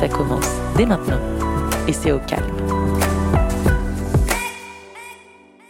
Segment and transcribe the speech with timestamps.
[0.00, 0.48] Ça commence
[0.78, 1.20] dès maintenant
[1.86, 2.56] et c'est au calme.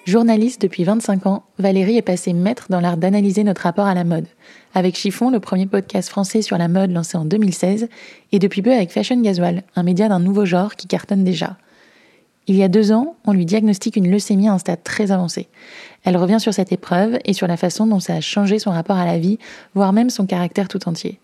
[0.07, 4.05] Journaliste depuis 25 ans, Valérie est passée maître dans l'art d'analyser notre rapport à la
[4.05, 4.29] mode.
[4.73, 7.89] Avec Chiffon, le premier podcast français sur la mode lancé en 2016,
[8.31, 11.57] et depuis peu avec Fashion Gasoil, un média d'un nouveau genre qui cartonne déjà.
[12.47, 15.49] Il y a deux ans, on lui diagnostique une leucémie à un stade très avancé.
[16.05, 18.97] Elle revient sur cette épreuve et sur la façon dont ça a changé son rapport
[18.97, 19.41] à la vie,
[19.75, 21.19] voire même son caractère tout entier.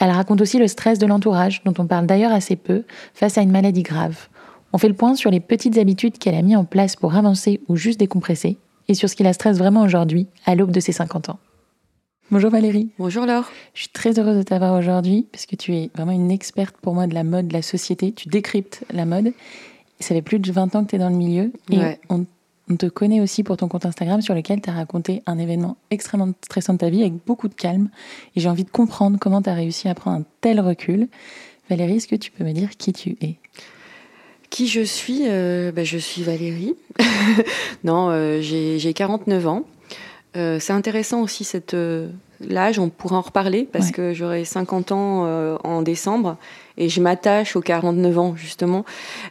[0.00, 3.42] Elle raconte aussi le stress de l'entourage, dont on parle d'ailleurs assez peu, face à
[3.42, 4.28] une maladie grave.
[4.72, 7.60] On fait le point sur les petites habitudes qu'elle a mis en place pour avancer
[7.68, 8.56] ou juste décompresser,
[8.88, 11.38] et sur ce qui la stresse vraiment aujourd'hui, à l'aube de ses 50 ans.
[12.30, 12.90] Bonjour Valérie.
[12.98, 13.50] Bonjour Laure.
[13.74, 16.94] Je suis très heureuse de t'avoir aujourd'hui, parce que tu es vraiment une experte pour
[16.94, 18.12] moi de la mode, de la société.
[18.12, 19.32] Tu décryptes la mode.
[19.98, 21.52] Ça fait plus de 20 ans que tu es dans le milieu.
[21.70, 22.24] Et on,
[22.76, 26.32] te connaît aussi pour ton compte Instagram sur lequel tu as raconté un événement extrêmement
[26.44, 27.90] stressant de ta vie avec beaucoup de calme.
[28.36, 31.08] Et j'ai envie de comprendre comment tu as réussi à prendre un tel recul.
[31.68, 33.36] Valérie, est-ce que tu peux me dire qui tu es?
[34.50, 35.22] Qui je suis?
[35.28, 36.74] Euh, ben, Je suis Valérie.
[37.84, 39.64] non, euh, j'ai 49 ans.
[40.36, 41.76] Euh, c'est intéressant aussi cette
[42.40, 46.36] l'âge, on pourra en reparler parce que j'aurai 50 ans en décembre
[46.78, 48.84] et je m'attache aux 49 ans justement.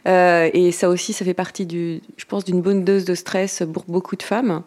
[0.06, 3.84] et ça aussi, ça fait partie du, je pense, d'une bonne dose de stress pour
[3.88, 4.62] beaucoup de femmes.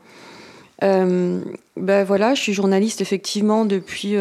[0.82, 4.16] ben voilà, je suis journaliste effectivement depuis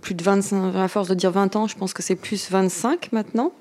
[0.00, 3.12] plus de 25, à force de dire 20 ans, je pense que c'est plus 25
[3.12, 3.52] maintenant.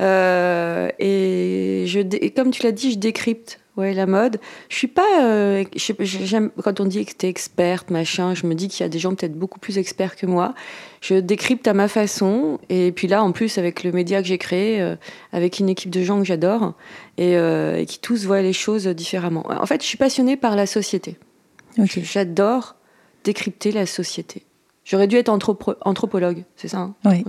[0.00, 4.40] Euh, et, je, comme tu l'as dit, je décrypte ouais, la mode.
[4.68, 5.22] Je suis pas.
[5.22, 5.64] Euh,
[6.00, 8.88] j'aime quand on dit que tu es experte, machin, je me dis qu'il y a
[8.88, 10.54] des gens peut-être beaucoup plus experts que moi.
[11.00, 12.58] Je décrypte à ma façon.
[12.68, 14.96] Et puis là, en plus, avec le média que j'ai créé, euh,
[15.32, 16.74] avec une équipe de gens que j'adore
[17.18, 17.36] et,
[17.86, 19.44] qui tous voient les choses différemment.
[19.48, 21.18] En fait, je suis passionnée par la société.
[21.76, 22.76] J'adore
[23.24, 24.42] décrypter la société.
[24.84, 26.94] J'aurais dû être anthropologue, c'est ça hein?
[27.04, 27.24] Oui.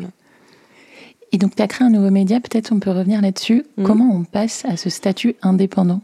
[1.31, 3.65] Et donc, tu as créé un nouveau média, peut-être on peut revenir là-dessus.
[3.77, 3.83] Mm.
[3.83, 6.01] Comment on passe à ce statut indépendant?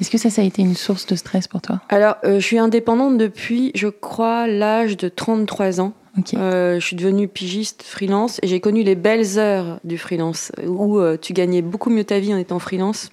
[0.00, 1.80] Est-ce que ça, ça a été une source de stress pour toi?
[1.88, 5.92] Alors, euh, je suis indépendante depuis, je crois, l'âge de 33 ans.
[6.34, 10.98] Euh, je suis devenue pigiste freelance et j'ai connu les belles heures du freelance où
[10.98, 13.10] euh, tu gagnais beaucoup mieux ta vie en étant freelance.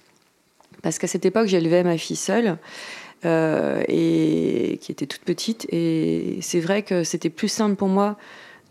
[0.82, 2.58] Parce qu'à cette époque, j'élevais ma fille seule.
[3.24, 8.16] et qui était toute petite et c'est vrai que c'était plus simple pour moi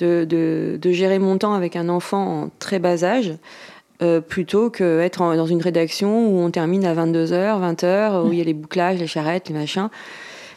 [0.01, 3.33] de, gérer mon temps avec un enfant en très bas âge.
[4.01, 8.41] Euh, plutôt qu'être dans une rédaction où on termine à 22h, 20h, où il y
[8.41, 9.89] a les bouclages, les charrettes, les machins.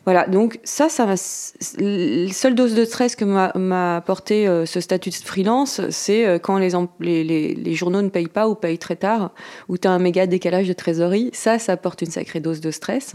[0.06, 5.10] Voilà, donc ça, ça la seule dose de stress que m'a apporté euh, ce statut
[5.10, 9.32] de freelance, c'est euh, quand les, journaux ne payent pas ou payent très tard,
[9.68, 11.28] ou tu as un méga décalage de trésorerie.
[11.34, 13.14] Ça, ça apporte une sacrée dose de stress.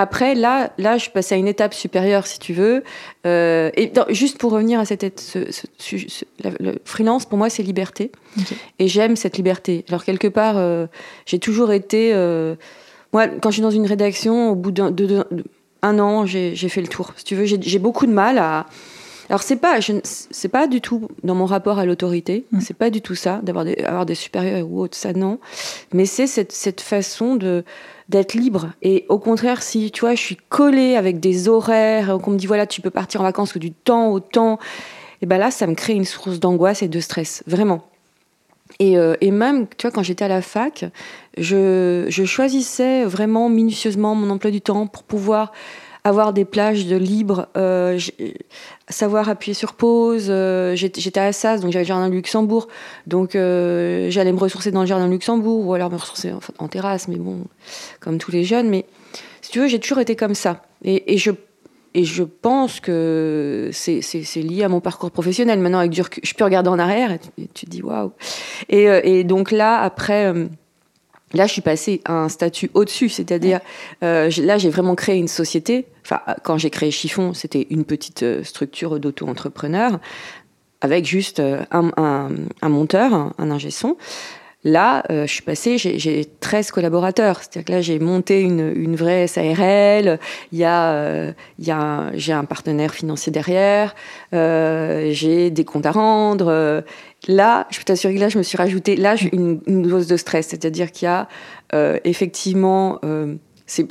[0.00, 2.84] Après, là, là, je passe à une étape supérieure, si tu veux.
[3.26, 5.40] Euh, et juste pour revenir à cette, ce,
[6.42, 8.10] le freelance, pour moi, c'est liberté.
[8.78, 9.84] Et j'aime cette liberté.
[9.90, 10.86] Alors quelque part, euh,
[11.26, 12.14] j'ai toujours été.
[12.14, 12.54] Euh,
[13.12, 17.12] moi, quand je suis dans une rédaction, au bout d'un an, j'ai fait le tour.
[17.18, 18.64] Si tu veux, j'ai beaucoup de mal à.
[19.30, 22.46] Alors c'est pas, c'est pas du tout dans mon rapport à l'autorité.
[22.50, 22.60] Ce mmh.
[22.60, 25.38] C'est pas du tout ça d'avoir des, avoir des supérieurs ou autre, ça non.
[25.94, 27.64] Mais c'est cette, cette façon de
[28.08, 28.72] d'être libre.
[28.82, 32.48] Et au contraire, si tu vois, je suis collée avec des horaires, qu'on me dit
[32.48, 34.58] voilà, tu peux partir en vacances que du temps au temps,
[35.22, 37.84] et ben là, ça me crée une source d'angoisse et de stress, vraiment.
[38.80, 40.86] Et, euh, et, même, tu vois, quand j'étais à la fac,
[41.36, 45.52] je, je, choisissais vraiment minutieusement mon emploi du temps pour pouvoir
[46.04, 47.98] avoir des plages de libre, euh,
[48.88, 50.26] savoir appuyer sur pause.
[50.28, 52.68] Euh, j'étais à Assas, donc j'avais le jardin de Luxembourg,
[53.06, 56.68] donc euh, j'allais me ressourcer dans le jardin de Luxembourg ou alors me ressourcer en,
[56.68, 57.44] terrasse, mais bon,
[58.00, 58.68] comme tous les jeunes.
[58.68, 58.86] Mais
[59.42, 60.62] si tu veux, j'ai toujours été comme ça.
[60.82, 61.30] Et, je
[61.92, 65.58] et je pense que c'est lié à mon parcours professionnel.
[65.58, 67.18] Maintenant, avec du je peux regarder en arrière et
[67.52, 68.12] tu, te dis waouh.
[68.68, 70.32] Et, et, donc là, après,
[71.32, 73.60] Là, je suis passée à un statut au-dessus, c'est-à-dire
[74.02, 75.86] euh, là, j'ai vraiment créé une société.
[76.04, 80.00] Enfin, quand j'ai créé Chiffon, c'était une petite euh, structure d'auto-entrepreneur
[80.80, 82.30] avec juste euh, un, un,
[82.62, 83.96] un, monteur, un ingé son.
[84.62, 87.38] Là, euh, je suis passée, j'ai 13 collaborateurs.
[87.38, 90.18] C'est-à-dire que là, j'ai monté une, une, vraie SARL.
[90.52, 91.32] Il y a, euh,
[91.70, 93.94] a j'ai un partenaire financier derrière.
[94.34, 96.84] Euh, j'ai des comptes à rendre.
[97.28, 100.16] Là, je peux t'assurer que là, je me suis rajouté là une, une dose de
[100.16, 100.48] stress.
[100.48, 101.28] C'est-à-dire qu'il y a
[102.04, 102.98] effectivement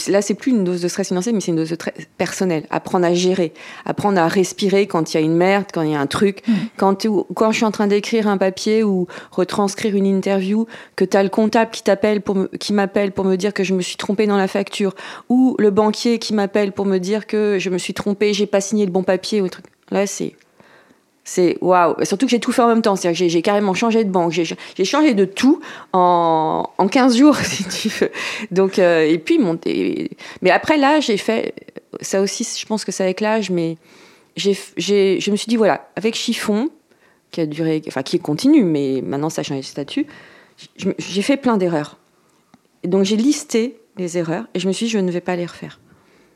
[0.07, 2.65] là, c'est plus une dose de stress financier, mais c'est une dose de stress personnel.
[2.69, 3.53] Apprendre à gérer,
[3.85, 6.47] apprendre à respirer quand il y a une merde, quand il y a un truc.
[6.47, 6.53] Mm.
[6.77, 11.15] Quand, quand je suis en train d'écrire un papier ou retranscrire une interview, que tu
[11.15, 13.97] as le comptable qui t'appelle pour qui m'appelle pour me dire que je me suis
[13.97, 14.95] trompé dans la facture,
[15.29, 18.61] ou le banquier qui m'appelle pour me dire que je me suis trompé, j'ai pas
[18.61, 19.65] signé le bon papier ou truc.
[19.91, 20.35] Là, c'est
[21.23, 21.95] c'est waouh.
[22.03, 22.95] Surtout que j'ai tout fait en même temps.
[22.95, 24.31] C'est-à-dire que j'ai carrément changé de banque.
[24.31, 25.61] J'ai changé de tout
[25.93, 28.11] en, en 15 jours, si tu veux.
[28.51, 30.11] Donc, euh, et puis, monter.
[30.41, 31.53] Mais après, là, j'ai fait.
[32.01, 33.77] Ça aussi, je pense que c'est avec l'âge, mais
[34.35, 36.69] j'ai, je me suis dit, voilà, avec Chiffon,
[37.31, 37.81] qui a duré.
[37.87, 40.07] Enfin, qui continue, mais maintenant, ça a changé de statut.
[40.97, 41.97] J'ai fait plein d'erreurs.
[42.83, 45.45] Donc, j'ai listé les erreurs et je me suis dit, je ne vais pas les
[45.45, 45.79] refaire.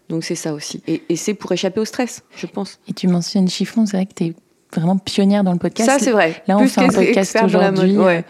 [0.10, 0.84] Donc, c'est ça aussi.
[0.88, 2.80] Et, et c'est pour échapper au stress, je pense.
[2.88, 4.34] Et tu mentionnes Chiffon, c'est vrai que tu es
[4.82, 5.90] vraiment pionnière dans le podcast.
[5.90, 6.42] Ça, c'est vrai.
[6.48, 7.98] Là, on fait un podcast aujourd'hui.
[7.98, 8.22] Euh,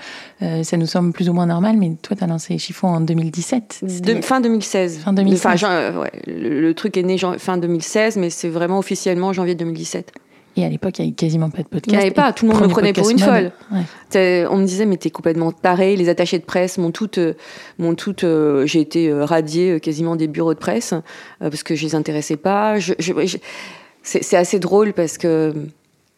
[0.42, 3.01] euh, ça nous semble plus ou moins normal, mais toi, tu as lancé Chiffon en
[3.01, 3.84] 2017.
[4.22, 5.00] fin 2016.
[5.00, 5.63] Fin 2016.
[5.63, 10.12] Euh, le, truc est né fin 2016, mais c'est vraiment officiellement janvier 2017.
[10.56, 11.88] Et à l'époque, il n'y avait quasiment pas de podcast.
[11.88, 13.51] Il n'y avait pas, tout le monde me prenait pour une folle.
[14.13, 15.95] On me disait, mais t'es complètement taré.
[15.95, 17.19] Les attachés de presse m'ont toutes.
[17.80, 18.25] M'ont toutes
[18.66, 20.94] j'ai été radiée quasiment des bureaux de presse
[21.40, 22.78] parce que je les intéressais pas.
[22.80, 22.94] Je,
[24.04, 25.54] c'est assez drôle parce que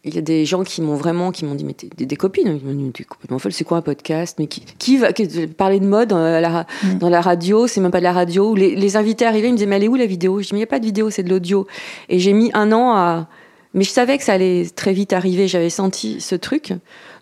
[0.06, 2.60] il y a des gens qui m'ont vraiment, qui m'ont dit, mais t'es des, copines,
[2.62, 4.38] ils m'ont dit, t'es complètement folle, c'est quoi un podcast?
[4.38, 5.10] Mais qui, qui va
[5.58, 7.00] parler de mode dans la, mm.
[7.00, 7.66] dans la radio?
[7.66, 8.54] C'est même pas de la radio.
[8.54, 10.42] Les, les, invités arrivaient, ils me disaient, mais elle est où la vidéo?
[10.42, 11.66] Je dis, mais il n'y a pas de vidéo, c'est de l'audio.
[12.08, 13.28] Et j'ai mis un an à.
[13.74, 16.74] Mais je savais que ça allait très vite arriver, j'avais senti ce truc.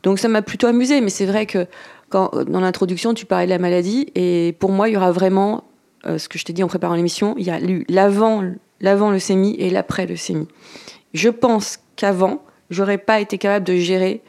[0.03, 1.65] Donc ça m'a plutôt amusé, mais c'est vrai que
[2.09, 5.63] quand, dans l'introduction, tu parlais de la maladie, et pour moi, il y aura vraiment,
[6.05, 7.59] euh, ce que je t'ai dit en préparant l'émission, il y a
[7.89, 8.43] l'avant,
[8.81, 10.47] l'avant leucémie et l'après leucémie.
[11.15, 14.21] Je pense qu'avant, j'aurais pas été capable de gérer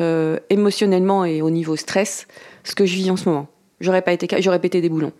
[0.00, 2.26] euh, émotionnellement et au niveau stress
[2.64, 3.48] ce que je vis en ce moment.
[3.80, 5.12] J'aurais pas été, j'aurais pété des boulons.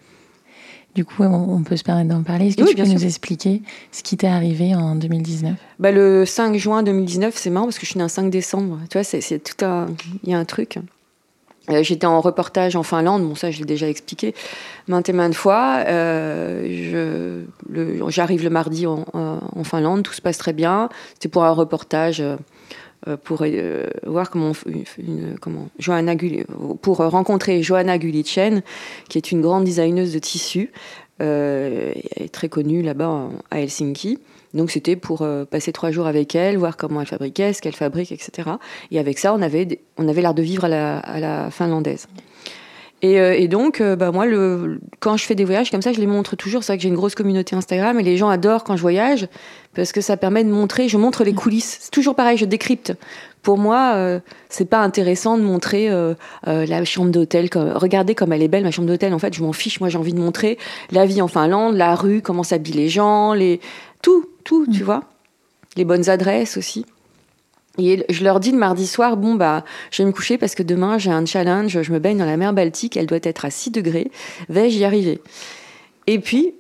[0.94, 2.46] Du coup, on peut se permettre d'en parler.
[2.46, 3.60] Est-ce que tu peux nous expliquer
[3.92, 7.84] ce qui t'est arrivé en 2019 bah, Le 5 juin 2019, c'est marrant parce que
[7.84, 8.78] je suis née un 5 décembre.
[8.88, 9.88] Tu vois, c'est, tout un...
[10.24, 10.78] Il y a un truc.
[11.70, 14.34] Euh, j'étais en reportage en Finlande, bon ça je l'ai déjà expliqué
[14.86, 15.82] maintes et maintes fois.
[15.88, 17.42] Euh,
[18.08, 20.88] j'arrive le, mardi en, en, Finlande, tout se passe très bien.
[21.14, 22.36] C'était pour un reportage euh,
[23.16, 24.52] pour euh, voir comment,
[24.98, 25.68] une, comment
[26.82, 28.62] pour rencontrer Johanna Gulichen,
[29.08, 30.72] qui est une grande designeuse de tissus,
[31.22, 31.92] euh,
[32.32, 34.18] très connue là-bas à Helsinki.
[34.54, 38.10] Donc c'était pour passer trois jours avec elle, voir comment elle fabriquait, ce qu'elle fabrique,
[38.10, 38.50] etc.
[38.90, 42.06] Et avec ça, on avait, on avait l'art de vivre à la finlandaise.
[43.04, 46.00] Euh, et, donc, euh, bah, moi, le, quand je fais des voyages comme ça, je
[46.00, 46.64] les montre toujours.
[46.64, 49.28] C'est vrai que j'ai une grosse communauté Instagram et les gens adorent quand je voyage
[49.74, 50.88] parce que ça permet de montrer.
[50.88, 51.78] Je montre les coulisses.
[51.82, 52.94] C'est toujours pareil, je décrypte.
[53.42, 55.90] Pour moi, euh, c'est pas intéressant de montrer
[56.44, 57.48] la chambre d'hôtel.
[57.54, 59.12] Regardez comme elle est belle, ma chambre d'hôtel.
[59.14, 59.78] En fait, je m'en fiche.
[59.80, 60.58] Moi, j'ai envie de montrer
[60.90, 63.60] la vie en Finlande, la rue, comment s'habillent les gens, les...
[64.02, 64.84] tout, tout, tu mm.
[64.84, 65.02] vois.
[65.76, 66.86] Les bonnes adresses aussi.
[67.78, 70.62] Et je leur dis le mardi soir, bon, bah, je vais me coucher parce que
[70.62, 73.50] demain, j'ai un challenge, je me baigne dans la mer Baltique, elle doit être à
[73.50, 74.10] 6 degrés.
[74.48, 75.20] Vais-je y arriver?
[76.06, 76.54] Et puis,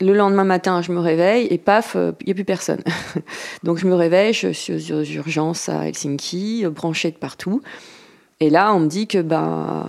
[0.00, 2.82] le lendemain matin, je me réveille et paf, il n'y a plus personne.
[3.64, 7.60] Donc, je me réveille, je suis aux urgences à Helsinki, branchée de partout.
[8.40, 9.86] Et là, on me dit que bah,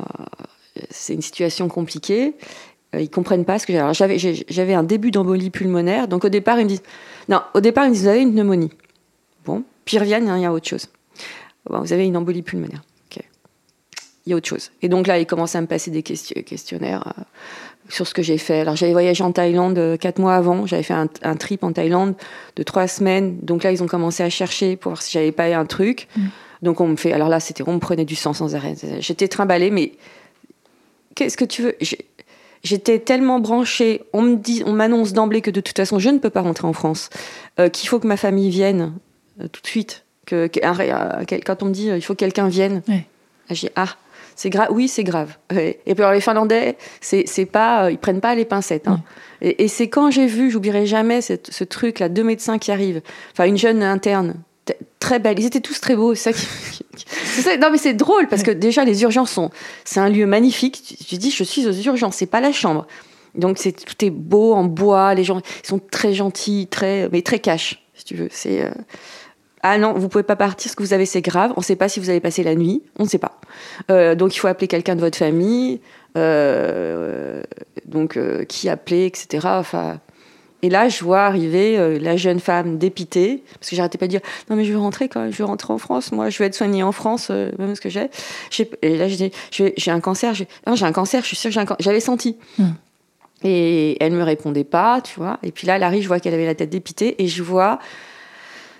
[0.90, 2.36] c'est une situation compliquée.
[2.94, 4.18] Euh, ils comprennent pas ce que j'avais.
[4.18, 6.08] J'avais un début d'embolie pulmonaire.
[6.08, 6.84] Donc, au départ, ils me disent
[7.30, 8.72] Non, au départ, ils me disent Vous avez une pneumonie.
[9.46, 10.88] Bon, puis ils reviennent, hein, il y a autre chose.
[11.70, 12.82] vous avez une embolie pulmonaire.
[14.26, 14.72] Il y a autre chose.
[14.84, 17.24] Et donc là, ils commencent à me passer des questionnaires euh,
[17.90, 18.60] sur ce que j'ai fait.
[18.60, 20.68] Alors j'avais voyagé en Thaïlande euh, quatre mois avant.
[20.68, 22.14] J'avais fait un, trip en Thaïlande
[22.56, 23.40] de trois semaines.
[23.42, 26.08] Donc là, ils ont commencé à chercher pour voir si j'avais pas un truc.
[26.16, 26.22] Mm.
[26.62, 27.14] Donc on me fait.
[27.14, 28.76] Alors là, c'était on me prenait du sang sans arrêt.
[29.00, 29.94] J'étais trimballée, mais
[31.16, 31.76] qu'est-ce que tu veux?
[32.64, 34.04] J'étais tellement branchée.
[34.14, 36.68] On me dit, on m'annonce d'emblée que de toute façon, je ne peux pas rentrer
[36.68, 37.10] en France.
[37.60, 39.11] Euh, qu'il faut que ma famille vienne euh,
[39.48, 40.06] tout de suite.
[40.26, 40.50] Que,
[41.46, 42.82] quand on me dit euh, il faut que quelqu'un vienne,
[43.50, 43.96] j'ai ah
[44.36, 45.36] c'est grave, oui c'est grave.
[45.52, 48.88] Et puis alors, les Finlandais, c'est pas, euh, ils prennent pas les pincettes.
[48.88, 49.02] Hein.
[49.42, 53.02] Et, c'est quand j'ai vu, j'oublierai jamais ce truc là, deux médecins qui arrivent,
[53.34, 54.36] enfin une jeune interne
[55.00, 55.40] très belle.
[55.40, 56.16] Ils étaient tous très beaux.
[56.16, 56.32] Ça,
[57.60, 59.50] non, mais c'est drôle parce que déjà les urgences sont,
[59.84, 60.98] c'est un lieu magnifique.
[61.08, 62.88] Tu dis, je suis aux urgences, c'est pas la chambre.
[63.36, 65.14] Donc c'est tout est beau en bois.
[65.14, 68.30] Les gens ils sont très gentils, très mais très cash, si tu veux.
[68.32, 68.70] C'est
[69.64, 71.76] ah non, vous pouvez pas partir, ce que vous avez c'est grave, on ne sait
[71.76, 73.40] pas si vous allez passer la nuit, on ne sait pas.
[73.90, 75.80] Euh, donc il faut appeler quelqu'un de votre famille,
[76.18, 77.44] euh,
[77.86, 79.48] donc qui appeler, etc.
[79.52, 80.00] Enfin,
[80.64, 84.22] et là, je vois arriver la jeune femme dépitée, parce que j'arrêtais pas de dire
[84.50, 86.46] non mais je veux rentrer quand même, je veux rentrer en France, moi je veux
[86.46, 88.10] être soignée en France, même ce que j'ai.
[88.82, 91.60] Et là je dis j'ai un cancer, j'ai un cancer, je suis sûre que j'ai
[91.60, 92.38] un cancer, j'avais senti.
[92.58, 92.72] Hmm.
[93.44, 95.40] Et elle me répondait pas, tu vois.
[95.44, 97.80] Et puis là, elle arrive, je vois qu'elle avait la tête dépitée, et je vois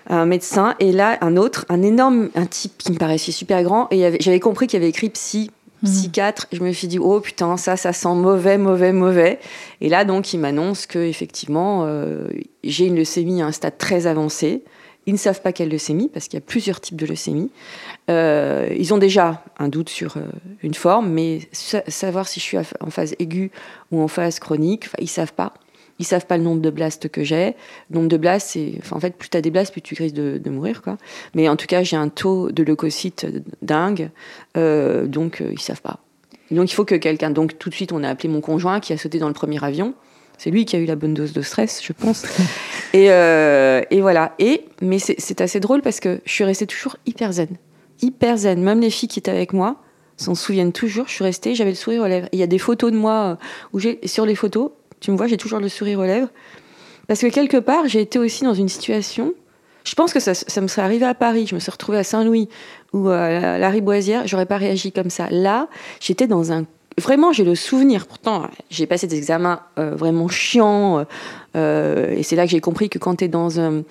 [0.08, 3.88] un médecin, et là, un autre, un énorme, un type qui me paraissait super grand,
[3.90, 5.50] et j'avais compris qu'il y avait écrit psy,
[5.82, 5.90] mhm.
[5.90, 6.46] psychiatre.
[6.52, 9.38] Je me suis dit, oh putain, ça, ça sent mauvais, mauvais, mauvais.
[9.80, 12.28] Et là, donc, il m'annonce que effectivement, euh,
[12.64, 14.64] j'ai une leucémie à un stade très avancé.
[15.06, 17.50] Ils ne savent pas quelle leucémie, parce qu'il y a plusieurs types de leucémie.
[18.08, 20.20] Euh, ils ont déjà un doute sur euh,
[20.62, 23.50] une forme, mais savoir si je suis en phase aiguë
[23.90, 25.54] ou en phase chronique, ils savent pas.
[25.98, 27.54] Ils savent pas le nombre de blasts que j'ai.
[27.90, 30.14] Le nombre de blasts, c'est, en fait, plus tu as des blasts, plus tu risques
[30.14, 30.98] de, mourir, quoi.
[31.34, 33.26] Mais en tout cas, j'ai un taux de leucocytes
[33.62, 34.10] dingue,
[34.56, 36.00] euh, donc ils savent pas.
[36.50, 37.30] Donc il faut que quelqu'un.
[37.30, 39.62] Donc tout de suite, on a appelé mon conjoint qui a sauté dans le premier
[39.64, 39.94] avion.
[40.38, 42.24] C'est lui qui a eu la bonne dose de stress, je pense.
[42.92, 44.34] et, et, voilà.
[44.38, 47.48] Et mais c'est assez drôle parce que je suis restée toujours hyper zen
[48.02, 48.62] hyper zen.
[48.62, 49.76] Même les filles qui étaient avec moi
[50.16, 51.06] s'en souviennent toujours.
[51.08, 52.28] Je suis restée, j'avais le sourire aux lèvres.
[52.32, 53.36] Il y a des photos de moi euh,
[53.72, 54.70] où j'ai, sur les photos,
[55.02, 56.28] tu me vois, j'ai toujours le sourire aux lèvres.
[57.08, 59.34] Parce que quelque part, j'ai été aussi dans une situation.
[59.84, 61.46] Je pense que ça, me serait arrivé à Paris.
[61.48, 62.48] Je me suis retrouvée à Saint-Louis
[62.92, 64.28] ou à la Riboisière.
[64.28, 65.26] J'aurais pas réagi comme ça.
[65.30, 65.68] Là,
[66.00, 66.64] j'étais dans un
[66.98, 68.06] vraiment, j'ai le souvenir.
[68.06, 71.04] Pourtant, j'ai passé des examens euh, vraiment chiants.
[71.56, 73.82] Euh, et c'est là que j'ai compris que quand, es dans un,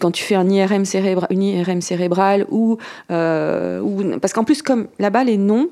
[0.00, 2.78] quand tu fais un IRM, cérébral, une IRM cérébrale, ou,
[3.12, 5.68] euh, ou parce qu'en plus, comme là-bas, les noms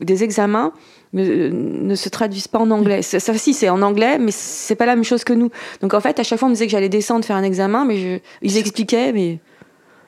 [0.00, 0.72] des examens
[1.12, 3.02] ne, se traduisent pas en anglais.
[3.02, 5.50] Ça, si, c'est en anglais, mais c'est pas la même chose que nous.
[5.80, 7.84] Donc en fait, à chaque fois, on me disait que j'allais descendre faire un examen,
[7.84, 9.38] mais je, ils expliquaient, mais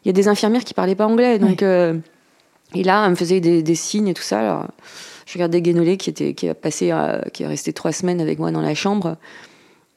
[0.05, 1.39] il y a des infirmières qui parlaient pas anglais.
[1.39, 1.63] Donc,
[2.75, 4.41] et là, elle me faisait des, des signes et tout ça.
[4.41, 4.67] Alors,
[5.29, 8.39] je regardais Guénolé qui, était, qui, a passé, euh, qui est resté trois semaines avec
[8.39, 9.17] moi dans la chambre.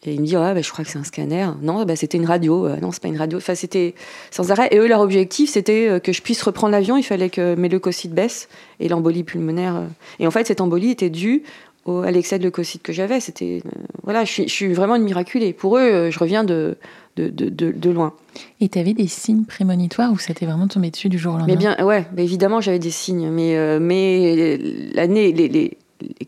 [0.03, 1.47] Et il me dit, ah, bah, je crois que c'est un scanner.
[1.61, 2.65] Non, bah, c'était une radio.
[2.65, 3.37] Euh, non, c'est pas une radio.
[3.37, 3.93] Enfin, c'était
[4.31, 4.67] sans arrêt.
[4.71, 6.97] Et eux, leur objectif, c'était euh, que je puisse reprendre l'avion.
[6.97, 9.83] Il fallait que mes leucocytes baissent et l'embolie pulmonaire.
[10.19, 11.43] Et en fait, cette embolie était due
[11.85, 13.19] au, à l'excès de leucocytes que j'avais.
[13.19, 13.61] C'était,
[14.03, 15.53] voilà, je suis, je suis, vraiment une miraculée.
[15.53, 16.77] Pour eux, je reviens de,
[17.15, 18.13] de, de, de, loin.
[18.59, 21.37] Et tu avais des signes prémonitoires ou ça t'est vraiment tombé dessus du jour au
[21.37, 21.53] lendemain?
[21.53, 24.57] Mais bien, ouais, évidemment j'avais des signes, mais, euh, mais
[24.93, 25.77] l'année, les, les,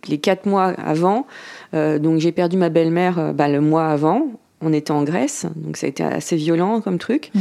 [0.07, 1.25] les, quatre mois avant,
[1.73, 4.27] euh, donc j'ai perdu ma belle-mère euh, bah, le mois avant,
[4.61, 7.31] on était en Grèce, donc ça a été assez violent comme truc.
[7.33, 7.39] Mmh.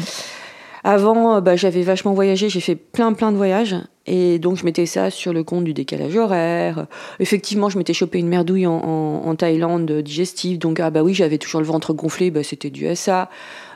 [0.85, 3.77] Avant, bah, j'avais vachement voyagé, j'ai fait plein plein de voyages.
[4.07, 6.87] Et donc je mettais ça sur le compte du décalage horaire.
[7.21, 10.59] Effectivement, je m'étais chopé une merdouille en, en, Thaïlande digestive.
[10.59, 13.31] Donc ah bah oui, j'avais toujours le ventre gonflé, bah, c'était dû à ça.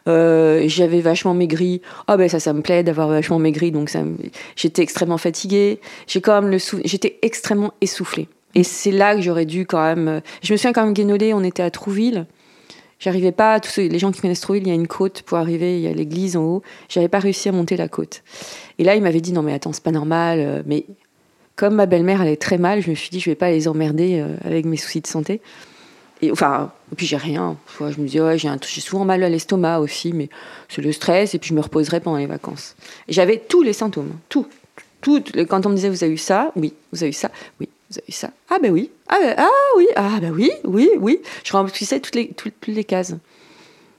[0.08, 1.80] Euh, j'avais vachement maigri.
[2.06, 3.70] Ah ben ça, ça me plaît d'avoir vachement maigri.
[3.70, 4.00] Donc ça,
[4.56, 5.80] j'étais extrêmement fatiguée.
[6.06, 8.28] J'ai quand même le j'étais extrêmement essoufflée.
[8.56, 10.22] Et c'est là que j'aurais dû quand même.
[10.42, 11.34] Je me souviens quand même guénolé.
[11.34, 12.24] On était à Trouville.
[12.98, 15.82] J'arrivais pas, les gens qui connaissent Trouville, il y a une côte pour arriver, il
[15.82, 16.62] y a l'église en haut.
[16.88, 18.22] J'avais pas réussi à monter la côte.
[18.78, 20.38] Et là, il m'avait dit non mais attends, c'est pas normal.
[20.40, 20.86] Euh, mais
[21.54, 24.20] comme ma belle-mère allait très mal, je me suis dit je vais pas les emmerder
[24.20, 25.42] euh, avec mes soucis de santé.
[26.22, 27.58] Et enfin, puis j'ai rien.
[27.78, 30.30] Je me dis ouais, j'ai souvent mal à l'estomac aussi, mais
[30.70, 32.74] c'est le stress et puis je me reposerai pendant les vacances.
[33.10, 34.46] J'avais tous les symptômes, tout,
[35.02, 35.22] tout.
[35.46, 37.98] Quand on me disait vous avez eu ça, oui, vous avez eu ça, oui, vous
[37.98, 38.30] avez ça?
[38.50, 41.20] Ah ben oui, ah, ben, ah oui, ah ben oui, oui, oui.
[41.44, 43.14] Je remplissais toutes les, toutes, les cases.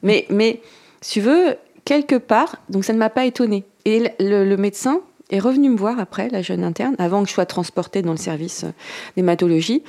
[0.03, 0.62] Mais, mais,
[1.01, 3.63] si tu veux, quelque part, donc ça ne m'a pas étonnée.
[3.86, 7.46] Et le, médecin est revenu me voir après, la jeune interne, avant que je sois
[7.46, 8.72] transportée dans le service euh,
[9.15, 9.84] d'hématologie.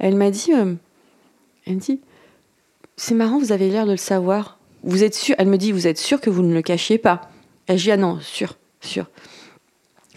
[0.00, 0.74] Elle m'a dit, euh,
[1.66, 2.00] elle dit,
[2.96, 4.58] c'est marrant, vous avez l'air de le savoir.
[4.82, 7.30] Vous êtes sûr Elle me dit, vous êtes sûr que vous ne le cachiez pas?
[7.68, 9.06] Elle dit, ah non, sûr, sûr.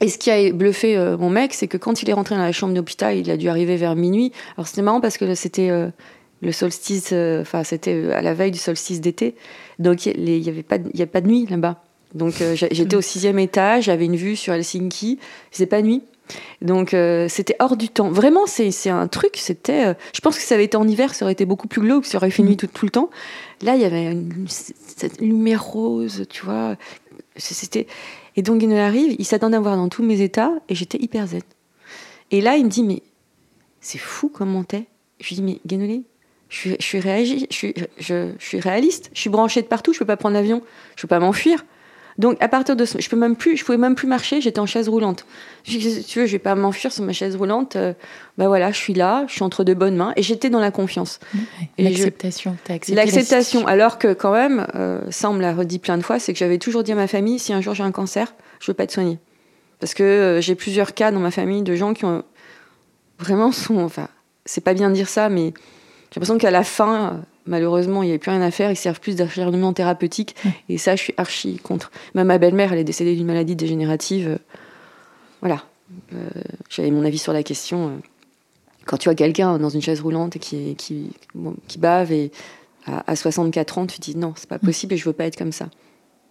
[0.01, 2.41] Et ce qui a bluffé euh, mon mec, c'est que quand il est rentré dans
[2.41, 4.31] la chambre d'hôpital, il a dû arriver vers minuit.
[4.57, 5.89] Alors c'était marrant parce que c'était euh,
[6.41, 9.35] le solstice, euh, enfin c'était à la veille du solstice d'été,
[9.79, 11.81] donc il n'y avait pas, il a pas de nuit là-bas.
[12.13, 15.19] Donc j'étais au sixième étage, j'avais une vue sur Helsinki,
[15.51, 16.03] c'est pas nuit.
[16.61, 16.95] Donc
[17.27, 18.09] c'était hors du temps.
[18.09, 19.33] Vraiment, c'est un truc.
[19.35, 22.05] C'était, je pense que ça avait été en hiver, ça aurait été beaucoup plus glauque,
[22.05, 22.57] ça aurait fait nuit mm.
[22.57, 23.09] tout, tout le temps.
[23.61, 26.77] Là, il y avait une, cette lumière rose, tu vois.
[27.35, 27.87] C'était
[28.37, 31.27] et donc il arrive, il s'attendait à voir dans tous mes états et j'étais hyper
[31.27, 31.41] zen.
[32.29, 33.01] Et là, il me dit Mais
[33.81, 34.85] c'est fou comment t'es.
[35.19, 36.03] Je lui dis Mais Guénolé,
[36.49, 40.61] je suis, je, suis réaliste, je suis branchée de partout, je peux pas prendre l'avion,
[40.95, 41.65] je peux pas m'enfuir.
[42.17, 44.59] Donc à partir de ce, je peux même plus, je pouvais même plus marcher, j'étais
[44.59, 45.25] en chaise roulante.
[45.63, 47.75] Je dis, tu veux, je vais pas m'enfuir sur ma chaise roulante.
[47.75, 47.93] Euh,
[48.37, 50.71] bah voilà, je suis là, je suis entre de bonnes mains et j'étais dans la
[50.71, 51.19] confiance.
[51.77, 52.57] L'acceptation,
[52.89, 56.33] L'acceptation, alors que quand même, euh, ça on me l'a redit plein de fois, c'est
[56.33, 58.75] que j'avais toujours dit à ma famille, si un jour j'ai un cancer, je veux
[58.75, 59.19] pas être soignée.
[59.79, 62.23] Parce que euh, j'ai plusieurs cas dans ma famille de gens qui ont
[63.19, 64.07] vraiment sont, enfin,
[64.45, 65.53] c'est pas bien de dire ça, mais
[66.09, 68.71] j'ai l'impression qu'à la fin, malheureusement, il n'y avait plus rien à faire.
[68.71, 70.35] Ils servent plus d'acharnement thérapeutique.
[70.69, 71.91] Et ça, je suis archi contre.
[72.15, 74.39] Même ma belle-mère, elle est décédée d'une maladie dégénérative.
[75.41, 75.63] voilà.
[76.13, 76.27] Euh,
[76.69, 78.01] j'avais mon avis sur la question.
[78.85, 81.11] Quand tu vois quelqu'un dans une chaise roulante qui, qui,
[81.67, 82.31] qui bave et
[82.85, 85.37] à, 64 ans, tu te dis non, c'est pas possible et je veux pas être
[85.37, 85.69] comme ça.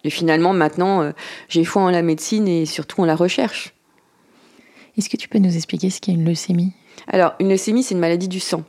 [0.04, 1.12] Et finalement, maintenant, euh,
[1.48, 3.74] j'ai foi en la médecine et surtout en la recherche.
[4.96, 6.72] Est-ce que tu peux nous expliquer ce qu'est une leucémie?
[7.08, 8.64] Alors, une leucémie, c'est une maladie du sang.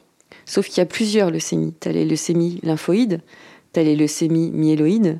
[0.47, 1.73] Sauf qu'il y a plusieurs leucémies.
[1.79, 3.21] Tu as les leucémies lymphoïdes,
[3.73, 5.19] tu as les leucémies myéloïdes,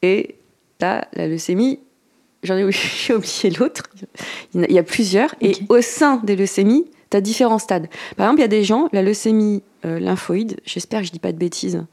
[0.00, 0.36] et
[0.78, 1.80] tu as la leucémie,
[2.44, 3.82] j'en ai, oublié l'autre,
[4.54, 7.88] il y a plusieurs, et au sein des leucémies, tu as différents stades.
[8.16, 11.18] Par exemple, il y a des gens, la leucémie euh, lymphoïde, j'espère que je dis
[11.18, 11.84] pas de bêtises,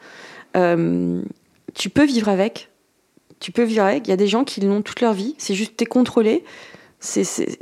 [0.56, 1.24] euh,
[1.74, 2.70] tu peux vivre avec,
[3.40, 5.56] tu peux vivre avec, il y a des gens qui l'ont toute leur vie, c'est
[5.56, 6.44] juste, tu es contrôlé,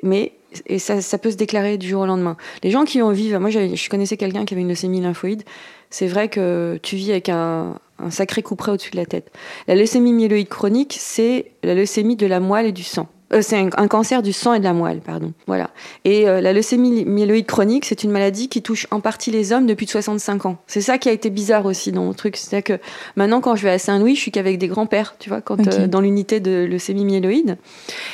[0.03, 0.33] mais
[0.65, 2.37] et ça, peut se déclarer du jour au lendemain.
[2.63, 5.43] Les gens qui en vivent, moi je connaissais quelqu'un qui avait une leucémie lymphoïde,
[5.89, 9.31] c'est vrai que tu vis avec un, sacré couperet au-dessus de la tête.
[9.67, 13.07] La leucémie myéloïde chronique, c'est la leucémie de la moelle et du sang.
[13.33, 15.33] Euh, c'est un, cancer du sang et de la moelle, pardon.
[15.47, 15.71] Voilà.
[16.03, 19.65] Et euh, la leucémie myéloïde chronique, c'est une maladie qui touche en partie les hommes
[19.65, 20.57] depuis 65 ans.
[20.67, 22.37] C'est ça qui a été bizarre aussi dans le truc.
[22.37, 22.83] C'est-à-dire que
[23.15, 25.87] maintenant, quand je vais à Saint-Louis, je suis qu'avec des grands-pères, tu vois, quand, euh,
[25.87, 27.57] dans l'unité de leucémie myéloïde.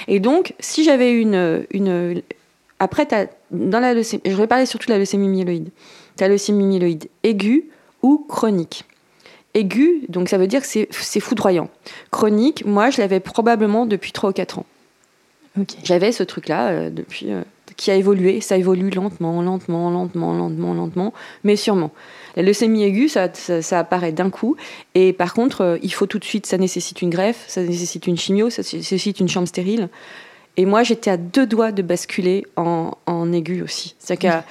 [0.07, 2.21] Et donc, si j'avais une, une.
[2.79, 3.07] Après,
[3.51, 5.69] dans la leucémie, je vais parler surtout de la leucémie myéloïde.
[6.17, 7.69] Tu as la leucémie myéloïde aiguë
[8.01, 8.85] ou chronique?
[9.53, 11.69] Aiguë, donc ça veut dire que c'est foudroyant.
[12.09, 14.65] Chronique, moi, je l'avais probablement depuis 3 ou 4 ans.
[15.83, 17.41] J'avais ce truc-là euh, depuis euh,
[17.75, 18.39] qui a évolué.
[18.41, 21.91] Ça évolue lentement, lentement, lentement, lentement, lentement, mais sûrement.
[22.37, 24.55] La leucémie aiguë, ça, ça, apparaît d'un coup.
[24.95, 28.07] Et par contre, euh, il faut tout de suite, ça nécessite une greffe, ça nécessite
[28.07, 29.89] une chimio, ça nécessite une chambre stérile.
[30.57, 33.95] Et moi, j'étais à deux doigts de basculer en, en aigu aussi.
[33.99, 34.43] C'est-à-dire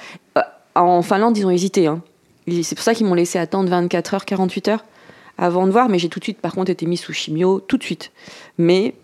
[1.03, 1.87] Finlande, ils ont hésité.
[1.87, 2.01] Hein.
[2.47, 4.85] C'est pour ça qu'ils m'ont laissé attendre 24 heures, 48 heures
[5.37, 5.89] avant de voir.
[5.89, 8.11] Mais j'ai tout de suite, par contre, été mise sous chimio, tout de suite.
[8.57, 8.95] Mais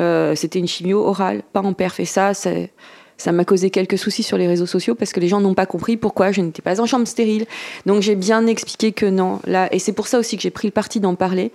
[0.00, 2.00] euh, c'était une chimio orale, pas en perf.
[2.00, 5.40] Et ça, ça m'a causé quelques soucis sur les réseaux sociaux parce que les gens
[5.40, 7.46] n'ont pas compris pourquoi je n'étais pas en chambre stérile.
[7.86, 9.40] Donc j'ai bien expliqué que non.
[9.46, 11.52] Là, et c'est pour ça aussi que j'ai pris le parti d'en parler,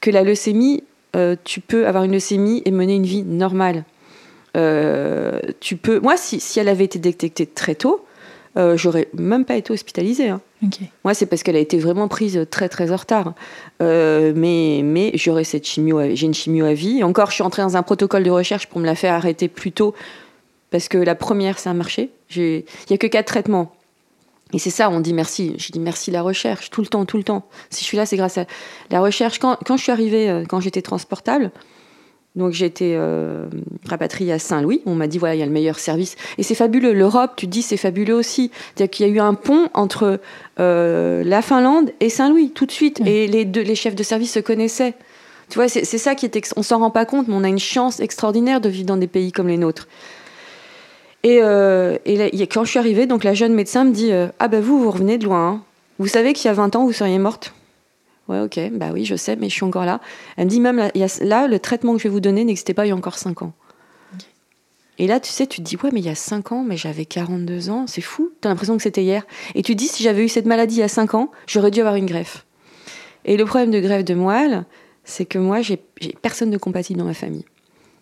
[0.00, 0.82] que la leucémie,
[1.14, 3.84] euh, tu peux avoir une leucémie et mener une vie normale.
[4.56, 6.00] Euh, tu peux.
[6.00, 8.04] Moi, si, si, elle avait été détectée très tôt,
[8.56, 10.28] euh, j'aurais même pas été hospitalisée.
[10.28, 10.40] Hein.
[11.04, 13.34] Moi, c'est parce qu'elle a été vraiment prise très très en retard.
[13.80, 17.02] Euh, mais mais j'aurais cette chimio, j'ai une chimio à vie.
[17.02, 19.72] Encore, je suis entrée dans un protocole de recherche pour me la faire arrêter plus
[19.72, 19.94] tôt
[20.72, 22.10] parce que la première, ça a marché.
[22.34, 23.72] Il y a que quatre traitements.
[24.54, 25.54] Et c'est ça, on dit merci.
[25.58, 27.46] Je dis merci la recherche, tout le temps, tout le temps.
[27.70, 28.46] Si je suis là, c'est grâce à
[28.90, 29.38] la recherche.
[29.38, 31.50] Quand, quand je suis arrivée, euh, quand j'étais transportable,
[32.34, 33.46] donc j'ai été euh,
[33.86, 34.80] rapatriée à Saint-Louis.
[34.86, 36.16] On m'a dit voilà, il y a le meilleur service.
[36.38, 36.94] Et c'est fabuleux.
[36.94, 38.50] L'Europe, tu dis, c'est fabuleux aussi.
[38.74, 40.18] C'est-à-dire qu'il y a eu un pont entre
[40.58, 43.00] euh, la Finlande et Saint-Louis tout de suite.
[43.04, 44.94] Et les, deux, chefs de service se connaissaient.
[45.50, 46.52] Tu vois, c'est ça qui est.
[46.56, 49.06] On s'en rend pas compte, mais on a une chance extraordinaire de vivre dans des
[49.06, 49.86] pays comme les nôtres.
[51.24, 51.98] Et, euh,
[52.50, 55.18] quand je suis arrivée, donc la jeune médecin me dit Ah ben vous, vous revenez
[55.18, 55.48] de loin.
[55.48, 55.62] Hein.
[55.98, 57.52] Vous savez qu'il y a 20 ans, vous seriez morte?
[58.28, 60.00] Ouais, ok, bah oui, je sais, mais je suis encore là.
[60.36, 62.90] Elle me dit même, là, le traitement que je vais vous donner n'existait pas il
[62.90, 63.52] y a encore 5 ans.
[64.98, 66.76] Et là, tu sais, tu te dis, ouais, mais il y a 5 ans, mais
[66.76, 69.24] j'avais 42 ans, c'est fou, tu as l'impression que c'était hier.
[69.54, 71.70] Et tu te dis, si j'avais eu cette maladie il y a 5 ans, j'aurais
[71.70, 72.46] dû avoir une greffe.
[73.24, 74.64] Et le problème de greffe de moelle,
[75.04, 75.82] c'est que moi, j'ai
[76.22, 77.44] personne de compatible dans ma famille.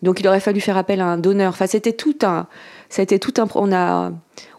[0.01, 1.49] Donc il aurait fallu faire appel à un donneur.
[1.49, 2.47] Enfin, c'était tout un,
[2.89, 3.47] ça tout un.
[3.55, 4.11] On a,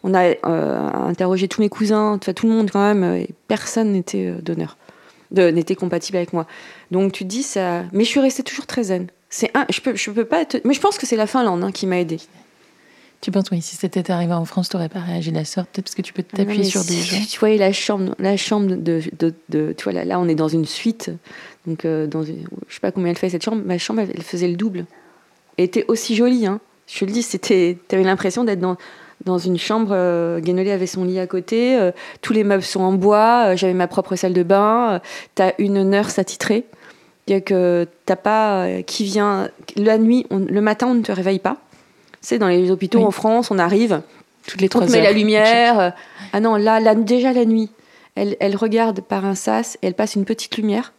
[0.05, 4.29] on a euh, interrogé tous mes cousins, tout le monde quand même, et personne n'était
[4.29, 4.77] euh, donneur
[5.33, 6.47] n'était compatible avec moi.
[6.90, 7.85] Donc tu te dis ça.
[7.92, 9.09] Mais je suis restée toujours très zen.
[9.31, 10.45] C'est un, je peux, je peux pas.
[10.64, 12.21] Mais je pense que c'est la Finlande hein, qui m'a aidée.
[13.23, 15.68] Tu penses, oui, si c'était arrivé en France, tu n'aurais pas réagi de la sorte,
[15.71, 17.25] peut-être parce que tu peux t'appuyer sur des gens.
[17.31, 20.35] Tu vois, la chambre, la chambre de, de, de, tu vois, là, là, on est
[20.35, 21.12] dans une suite,
[21.64, 24.23] donc euh, dans une, je sais pas combien elle fait cette chambre, ma chambre, elle,
[24.23, 24.87] faisait le double.
[25.57, 26.61] Elle était aussi jolie, hein.
[26.88, 28.77] Je te le dis, c'était, avais l'impression d'être dans,
[29.25, 29.91] dans une chambre.
[29.93, 31.77] Euh, avait son lit à côté.
[31.79, 33.47] Euh, tous les meubles sont en bois.
[33.49, 35.01] Euh, j'avais ma propre salle de bain.
[35.35, 36.65] tu as une nurse attitrée.
[37.29, 41.57] Il que t'as pas qui vient la nuit, le matin on ne te réveille pas.
[42.21, 44.03] C'est dans les hôpitaux en France, on arrive,
[44.47, 45.95] toutes les trois on met la lumière.
[46.33, 47.71] Ah non, là, là, déjà la nuit,
[48.17, 50.93] elle, elle regarde par un sas et elle passe une petite lumière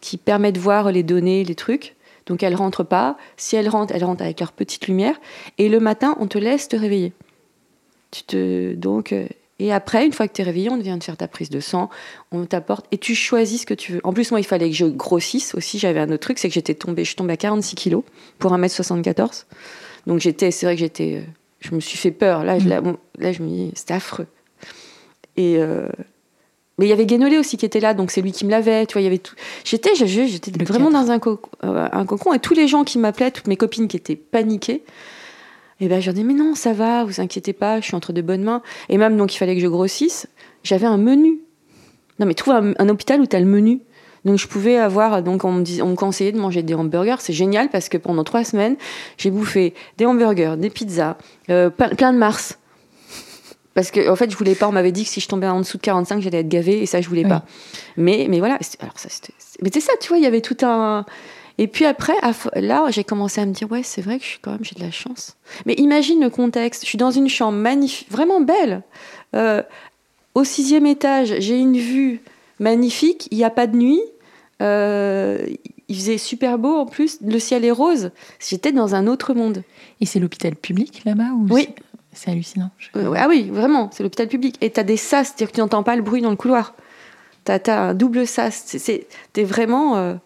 [0.00, 1.94] qui permet de voir les données, les trucs.
[2.26, 3.16] Donc elles rentrent pas.
[3.36, 5.20] Si elles rentrent, elles rentrent avec leur petite lumière.
[5.58, 7.12] Et le matin, on te laisse te réveiller.
[8.10, 9.26] Tu te donc euh,
[9.60, 11.60] et après, une fois que tu es réveillé, on vient de faire ta prise de
[11.60, 11.90] sang,
[12.32, 14.00] on t'apporte et tu choisis ce que tu veux.
[14.04, 15.78] En plus, moi, il fallait que je grossisse aussi.
[15.78, 18.02] J'avais un autre truc, c'est que j'étais tombée, je suis tombée à 46 kilos
[18.38, 19.44] pour 1m74.
[20.06, 22.42] Donc j'étais, c'est vrai que j'étais, euh, je me suis fait peur.
[22.42, 22.80] Là, je, là,
[23.18, 24.26] là, je me dis, c'était affreux.
[25.36, 25.88] Et euh,
[26.78, 28.86] mais il y avait Guénolé aussi qui était là, donc c'est lui qui me lavait.
[28.86, 29.34] Tu vois, il y avait tout.
[29.64, 31.20] J'étais, j'étais vraiment dans un,
[31.64, 34.82] euh, un cocon et tous les gens qui m'appelaient, toutes mes copines qui étaient paniquées.
[35.80, 38.12] Et ben, je leur dis, mais non, ça va, vous inquiétez pas, je suis entre
[38.12, 38.62] de bonnes mains.
[38.88, 40.28] Et même, donc, il fallait que je grossisse.
[40.62, 41.40] J'avais un menu.
[42.18, 43.80] Non, mais trouve un, hôpital où tu as le menu.
[44.26, 47.16] Donc, je pouvais avoir, donc, on me, dis, on me conseillait de manger des hamburgers.
[47.20, 48.76] C'est génial parce que pendant trois semaines,
[49.16, 51.16] j'ai bouffé des hamburgers, des pizzas,
[51.48, 52.58] euh, plein de Mars.
[53.72, 55.60] Parce que, en fait, je voulais pas, on m'avait dit que si je tombais en
[55.60, 57.44] dessous de 45, j'allais être gavée, et ça, je voulais pas.
[57.96, 59.08] Mais, mais voilà, alors ça,
[59.62, 61.06] mais c'est ça, tu vois, il y avait tout un.
[61.60, 62.14] Et puis après,
[62.56, 64.74] là, j'ai commencé à me dire, ouais, c'est vrai que je suis quand même, j'ai
[64.76, 65.36] de la chance.
[65.66, 66.84] Mais imagine le contexte.
[66.84, 68.82] Je suis dans une chambre magnifique, vraiment belle.
[69.36, 69.62] Euh,
[70.34, 72.22] au sixième étage, j'ai une vue
[72.60, 73.28] magnifique.
[73.30, 74.00] Il n'y a pas de nuit.
[74.62, 75.38] Euh,
[75.88, 77.18] il faisait super beau en plus.
[77.20, 78.10] Le ciel est rose.
[78.38, 79.62] J'étais dans un autre monde.
[80.00, 81.68] Et c'est l'hôpital public là-bas Oui.
[82.14, 82.70] C'est hallucinant?
[82.96, 84.56] Euh, ah oui, vraiment, c'est l'hôpital public.
[84.62, 86.74] Et tu as des sas, c'est-à-dire que tu n'entends pas le bruit dans le couloir.
[87.44, 88.64] Tu as, un double sas.
[88.64, 90.18] Tu es vraiment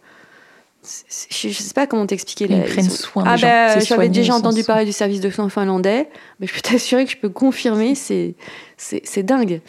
[1.30, 2.46] je, ne sais pas comment t'expliquer.
[2.48, 3.24] Ils prennent soin.
[3.26, 6.08] Ah ben, j'avais déjà entendu parler du service de soins finlandais,
[6.40, 8.34] mais je peux t'assurer que je peux confirmer, c'est
[8.76, 9.60] c'est dingue.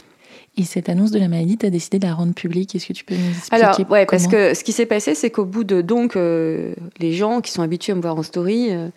[0.58, 2.76] Et cette annonce de la maladie, tu as décidé de la rendre publique.
[2.76, 5.30] Est-ce que tu peux nous expliquer Alors, ouais, parce que ce qui s'est passé, c'est
[5.30, 8.72] qu'au bout de donc euh, les gens qui sont habitués à me voir en story,
[8.72, 8.88] euh,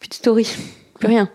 [0.00, 0.48] plus de story,
[0.98, 1.30] plus rien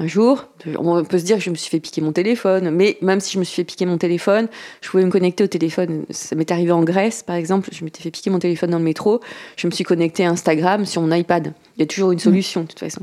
[0.00, 0.46] un jour,
[0.78, 3.34] on peut se dire que je me suis fait piquer mon téléphone, mais même si
[3.34, 4.48] je me suis fait piquer mon téléphone,
[4.80, 6.06] je pouvais me connecter au téléphone.
[6.08, 8.84] Ça m'est arrivé en Grèce, par exemple, je m'étais fait piquer mon téléphone dans le
[8.84, 9.20] métro,
[9.56, 11.52] je me suis connecté à Instagram sur mon iPad.
[11.76, 12.22] Il y a toujours une mm.
[12.22, 13.02] solution, de toute façon.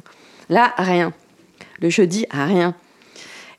[0.49, 1.13] Là, rien.
[1.81, 2.73] Le jeudi, rien.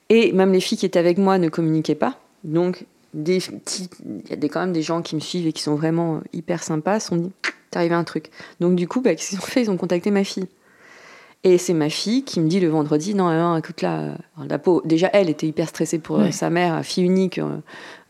[0.08, 2.18] Et même les filles qui étaient avec moi ne communiquaient pas.
[2.42, 5.76] Donc, il y a des, quand même des gens qui me suivent et qui sont
[5.76, 7.30] vraiment hyper sympas, sont dit,
[7.70, 8.30] t'es arrivé un truc.
[8.58, 9.62] Donc, du coup, bah, qu'est-ce qu'ils ont fait?
[9.62, 10.48] Ils ont contacté ma fille.
[11.44, 14.16] Et c'est ma fille qui me dit le vendredi, non, non écoute là,
[14.48, 17.58] la peau, déjà elle était hyper stressée pour euh, sa mère, fille unique, euh,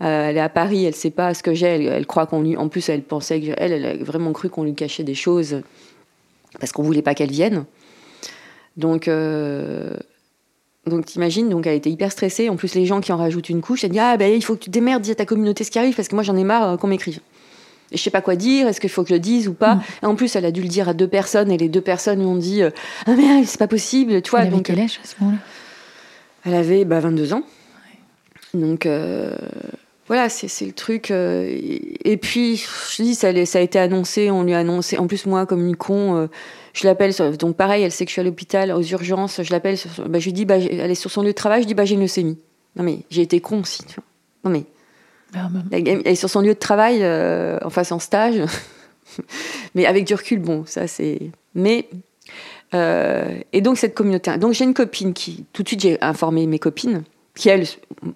[0.00, 2.56] euh, elle est à Paris, elle sait pas ce que j'ai, elle, croit qu'on lui,
[2.56, 5.60] en plus elle pensait que elle, elle a vraiment cru qu'on lui cachait des choses
[6.58, 7.66] parce qu'on voulait pas qu'elle vienne.
[8.78, 9.10] Donc
[10.86, 12.48] donc t'imagines, donc elle était hyper stressée.
[12.48, 14.54] En plus les gens qui en rajoutent une couche, elle dit ah ben il faut
[14.54, 16.44] que tu démerdes, dis à ta communauté ce qui arrive parce que moi j'en ai
[16.44, 17.20] marre qu'on m'écrive
[17.90, 19.76] et je sais pas quoi dire, est-ce qu'il faut que je le dise ou pas
[19.76, 19.82] mm.
[20.02, 22.20] Et en plus, elle a dû le dire à deux personnes et les deux personnes
[22.20, 22.70] lui ont dit euh,
[23.06, 24.42] Ah, mais c'est pas possible, tu vois.
[24.42, 25.38] Elle avait quel âge à ce moment-là?
[26.44, 27.42] Elle avait bah, 22 ans.
[28.54, 29.36] Donc euh,
[30.06, 31.10] voilà, c'est le truc.
[31.10, 31.46] Euh,
[32.04, 34.98] et, puis, je dis, ça, ça, a été annoncé, on lui a annoncé.
[34.98, 36.28] En plus, moi, comme une con,
[36.74, 37.12] je l'appelle.
[37.38, 39.76] Donc pareil, elle sait que je suis à l'hôpital, aux urgences, je l'appelle.
[40.06, 41.84] Bah, je lui dis bah, Elle est sur son lieu de travail, je dis bah,
[41.84, 42.38] J'ai une leucémie.
[42.76, 44.04] Non, mais j'ai été con aussi, tu vois.
[44.44, 44.64] Non, mais
[45.72, 48.42] elle est sur son lieu de travail, euh, enfin en stage.
[49.74, 51.18] mais avec du recul, bon, ça c'est.
[51.54, 51.88] Mais.
[52.74, 54.36] Euh, et donc cette communauté.
[54.38, 55.44] Donc j'ai une copine qui.
[55.52, 57.02] Tout de suite, j'ai informé mes copines,
[57.34, 57.66] qui elles.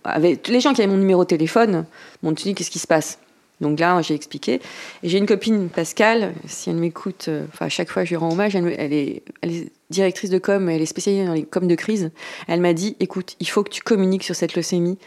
[0.05, 1.85] Avaient, les gens qui avaient mon numéro de téléphone
[2.23, 3.19] m'ont dit qu'est-ce qui se passe?
[3.63, 4.61] Donc là, j'ai expliqué.
[5.03, 8.33] Et j'ai une copine, Pascal, si elle m'écoute, euh, à chaque fois, je lui rends
[8.33, 8.57] hommage.
[8.57, 11.75] Elle, elle, est, elle, est, directrice de com, elle est spécialisée dans les com de
[11.75, 12.11] crise.
[12.49, 14.99] Elle m'a dit écoute, il faut que tu communiques sur cette leucémie.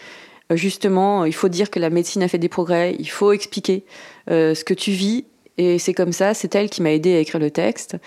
[0.51, 3.83] Euh, justement, il faut dire que la médecine a fait des progrès, il faut expliquer
[4.29, 5.25] euh, ce que tu vis.
[5.57, 7.97] Et c'est comme ça, c'est elle qui m'a aidé à écrire le texte.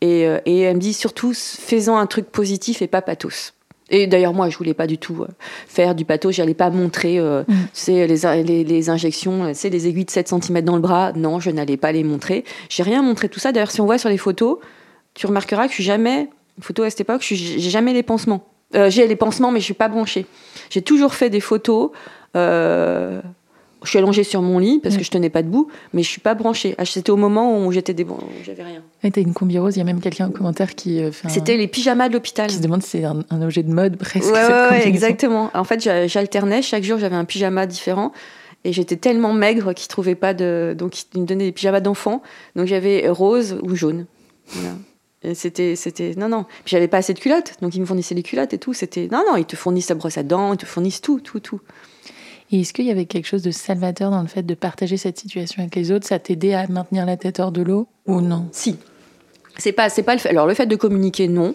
[0.00, 3.54] Et, euh, et elle me dit surtout, faisant un truc positif et pas pathos.
[3.90, 5.24] Et d'ailleurs, moi, je voulais pas du tout
[5.66, 6.34] faire du pathos.
[6.34, 7.54] J'allais pas montrer, euh, mm.
[7.88, 11.12] les, les, les, injections, c'est les aiguilles de 7 cm dans le bras.
[11.12, 12.44] Non, je n'allais pas les montrer.
[12.68, 13.50] J'ai rien montré tout ça.
[13.50, 14.58] D'ailleurs, si on voit sur les photos,
[15.14, 16.28] tu remarqueras que je suis jamais,
[16.60, 18.46] photo à cette époque, j'ai jamais les pansements.
[18.74, 20.26] Euh, j'ai les pansements, mais je suis pas branchée.
[20.70, 21.90] J'ai toujours fait des photos.
[22.36, 23.20] Euh,
[23.84, 26.20] je suis allongée sur mon lit parce que je tenais pas debout, mais je suis
[26.20, 26.74] pas branchée.
[26.78, 28.18] Ah, c'était au moment où j'étais débon...
[28.44, 28.82] j'avais rien.
[29.04, 31.00] Et t'as une combi rose, il y a même quelqu'un en commentaire qui.
[31.00, 32.48] Euh, c'était les pyjamas de l'hôpital.
[32.48, 34.32] Qui se demande si c'est un, objet de mode presque.
[34.32, 35.50] Ouais, ouais, exactement.
[35.54, 36.60] En fait, j'alternais.
[36.60, 38.12] Chaque jour, j'avais un pyjama différent.
[38.64, 40.74] Et j'étais tellement maigre qu'ils trouvaient pas de.
[40.76, 42.22] Donc, ils me donnaient des pyjamas d'enfant.
[42.56, 44.06] Donc, j'avais rose ou jaune.
[44.48, 44.74] Voilà.
[45.34, 46.44] C'était, c'était, non, non.
[46.44, 48.72] Puis j'avais pas assez de culottes, donc ils me fournissaient les culottes et tout.
[48.72, 51.40] C'était, non, non, ils te fournissent la brosse à dents, ils te fournissent tout, tout,
[51.40, 51.60] tout.
[52.50, 55.18] Et est-ce qu'il y avait quelque chose de salvateur dans le fait de partager cette
[55.18, 56.06] situation avec les autres?
[56.06, 58.48] Ça t'aidait à maintenir la tête hors de l'eau ou non?
[58.52, 58.76] Si.
[59.58, 60.30] C'est pas, c'est pas le fait.
[60.30, 61.54] Alors le fait de communiquer, non.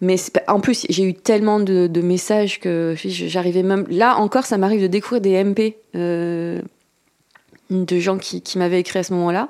[0.00, 0.16] Mais
[0.46, 3.86] en plus, j'ai eu tellement de, messages que j'arrivais même.
[3.88, 6.60] Là encore, ça m'arrive de découvrir des MP euh,
[7.70, 9.48] de gens qui, qui m'avaient écrit à ce moment-là.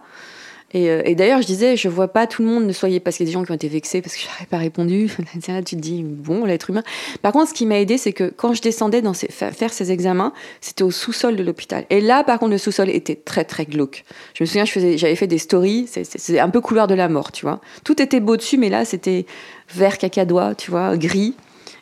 [0.74, 3.24] Et, et d'ailleurs, je disais, je vois pas tout le monde, ne soyez parce qu'il
[3.24, 5.10] y a des gens qui ont été vexés parce que je n'avais pas répondu.
[5.64, 6.82] Tu te dis, bon, l'être humain.
[7.22, 10.32] Par contre, ce qui m'a aidé, c'est que quand je descendais dans faire ces examens,
[10.60, 11.84] c'était au sous-sol de l'hôpital.
[11.90, 14.04] Et là, par contre, le sous-sol était très, très glauque.
[14.34, 17.46] Je me souviens, j'avais fait des stories, c'est un peu couloir de la mort, tu
[17.46, 17.60] vois.
[17.84, 19.26] Tout était beau dessus, mais là, c'était
[19.72, 21.34] vert cacadois, tu vois, gris.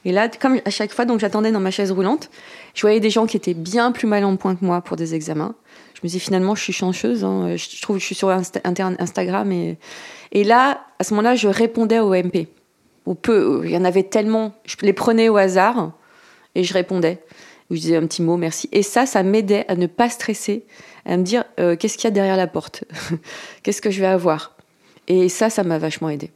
[0.05, 2.31] Et là, comme à chaque fois, donc j'attendais dans ma chaise roulante,
[2.74, 5.14] je voyais des gens qui étaient bien plus mal en point que moi pour des
[5.14, 5.55] examens.
[6.02, 7.22] Je me disais finalement, je suis chanceuse.
[7.22, 7.54] Hein.
[7.56, 9.78] Je trouve que je suis sur Instagram et,
[10.32, 12.48] et là, à ce moment-là, je répondais au MP.
[13.06, 14.52] Au peu, il y en avait tellement.
[14.64, 15.92] Je les prenais au hasard
[16.56, 17.22] et je répondais.
[17.70, 18.68] Je disais un petit mot, merci.
[18.72, 20.64] Et ça, ça m'aidait à ne pas stresser,
[21.06, 22.84] à me dire euh, qu'est-ce qu'il y a derrière la porte,
[23.62, 24.56] qu'est-ce que je vais avoir?
[25.08, 26.30] Et ça, ça m'a vachement aidé.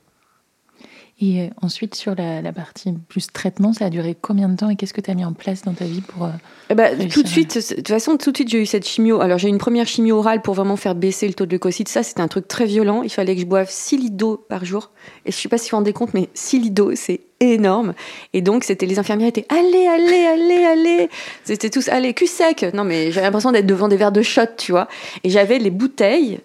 [1.19, 4.77] Et euh, ensuite, sur la, partie plus traitement, ça a duré combien de temps et
[4.77, 6.25] qu'est-ce que tu as mis en place dans ta vie pour.
[6.27, 6.31] Euh,
[6.69, 9.23] eh ben, tout de suite, de toute façon, tout de suite, j'ai eu cette chimio.
[9.23, 11.89] Alors, j'ai eu une première chimio orale pour vraiment faire baisser le taux de leucocytes.
[11.89, 13.03] Ça, c'était un truc très violent.
[13.03, 14.91] Il fallait que je boive 6 litres d'eau par jour.
[15.25, 17.21] Et je ne sais pas si vous vous rendez compte, mais 6 litres d'eau, c'est
[17.41, 17.95] énorme.
[18.35, 21.11] Et donc, c'était les infirmières étaient allez, allez, allez, allez.
[21.45, 22.67] C'était tous allez, cul sec.
[22.75, 24.87] Non, mais j'avais l'impression d'être devant des verres de shot, tu vois.
[25.25, 26.41] Et j'avais les bouteilles.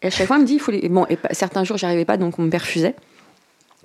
[0.00, 0.88] Et à chaque fois, on me dit, il faut les.
[0.88, 2.94] Bon, et certains jours, j'arrivais pas, donc on me perfusait.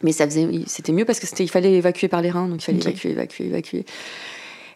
[0.03, 2.61] Mais ça faisait, c'était mieux parce que c'était, il fallait évacuer par les reins, donc
[2.61, 3.85] il fallait évacuer, évacuer, évacuer.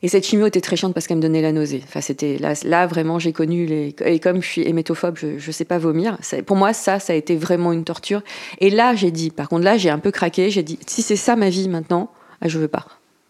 [0.02, 1.82] Et cette chimio était très chiante parce qu'elle me donnait la nausée.
[1.84, 3.96] Enfin, c'était là, là vraiment, j'ai connu les.
[4.06, 6.18] Et comme je suis hémétophobe, je, ne sais pas vomir.
[6.46, 8.22] pour moi, ça, ça a été vraiment une torture.
[8.60, 10.50] Et là, j'ai dit, par contre, là, j'ai un peu craqué.
[10.52, 12.12] J'ai dit, si c'est ça ma vie maintenant,
[12.42, 12.86] ah, je veux pas.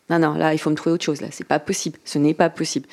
[0.10, 1.22] Non, non, là, il faut me trouver autre chose.
[1.22, 1.98] Là, c'est pas possible.
[2.04, 2.88] Ce n'est pas possible.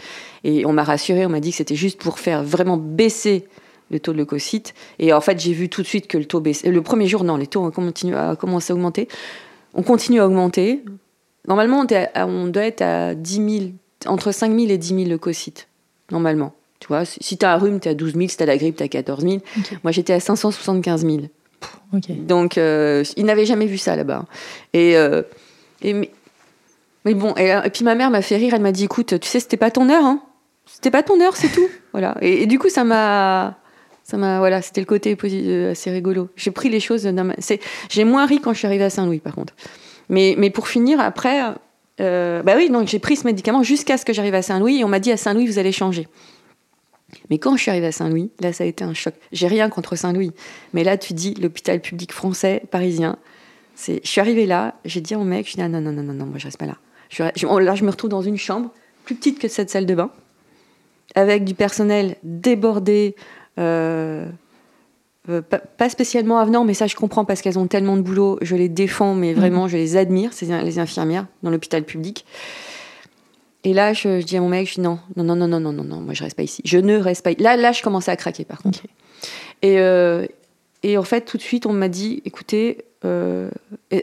[0.44, 1.26] Et on m'a rassuré.
[1.26, 3.48] On m'a dit que c'était juste pour faire vraiment baisser
[3.92, 4.74] le taux de leucocytes.
[4.98, 6.70] Et en fait, j'ai vu tout de suite que le taux baissait.
[6.70, 9.08] Le premier jour, non, les taux ont continué à commencer à augmenter.
[9.74, 10.82] On continue à augmenter.
[11.46, 13.70] Normalement, on, doit être à 10 000,
[14.06, 15.68] entre 5 000 et 10 000 leucocytes,
[16.10, 16.54] normalement.
[16.78, 18.56] Tu vois, si tu as un rhume, tu as 12 000, si tu as la
[18.56, 19.38] grippe, tu as 14 000.
[19.84, 21.18] Moi, j'étais à 575 000.
[22.08, 24.24] Donc, euh, ils n'avaient jamais vu ça là-bas.
[24.72, 25.22] Et, euh,
[25.82, 26.10] et
[27.04, 29.40] mais, bon, et, puis ma mère m'a fait rire, elle m'a dit écoute, tu sais,
[29.40, 30.22] c'était pas ton heure, hein.
[30.66, 31.68] C'était pas ton heure, c'est tout.
[31.92, 32.16] voilà.
[32.20, 33.58] et, du coup, ça m'a
[34.18, 36.28] voilà, c'était le côté euh, assez rigolo.
[36.36, 37.08] J'ai pris les choses.
[37.90, 39.54] J'ai moins ri quand je suis arrivée à Saint-Louis, par contre.
[40.08, 41.42] Mais, pour finir, après,
[42.00, 44.84] euh, bah oui, donc j'ai pris ce médicament jusqu'à ce que j'arrive à Saint-Louis et
[44.84, 46.08] on m'a dit à Saint-Louis, vous allez changer.
[47.30, 49.14] Mais quand je suis arrivée à Saint-Louis, là, ça a été un choc.
[49.32, 50.32] J'ai rien contre Saint-Louis.
[50.72, 53.16] Mais là, tu dis, l'hôpital public français, parisien.
[53.86, 56.12] Je suis arrivée là, j'ai dit au mec, je dis, ah, non, non, non, non,
[56.14, 56.76] non, moi, je reste pas là.
[57.18, 57.32] Là,
[57.74, 58.70] je me retrouve dans une chambre
[59.04, 60.10] plus petite que cette salle de bain,
[61.14, 63.16] avec du personnel débordé,
[63.58, 64.26] euh,
[65.28, 68.56] euh, pas, spécialement avenant, mais ça je comprends parce qu'elles ont tellement de boulot, je
[68.56, 72.24] les défends, mais vraiment je les admire, ces, les infirmières dans l'hôpital public.
[73.64, 75.72] Et là, je, dis à mon mec, je dis non, non, non, non, non, non,
[75.72, 76.62] non, non, moi je reste pas ici.
[76.64, 77.40] Je ne reste pas ici.
[77.40, 78.80] Là, là, je commençais à craquer par contre.
[79.62, 80.26] Et, euh,
[80.82, 83.48] et en fait, tout de suite, on m'a dit, écoutez, euh,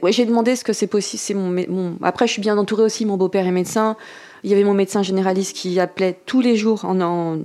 [0.02, 1.20] ouais, j'ai demandé ce que c'est possible.
[1.20, 3.06] C'est mon, mon, Après, je suis bien entourée aussi.
[3.06, 3.98] Mon beau-père est médecin.
[4.44, 7.40] Il y avait mon médecin généraliste qui appelait tous les jours en, en,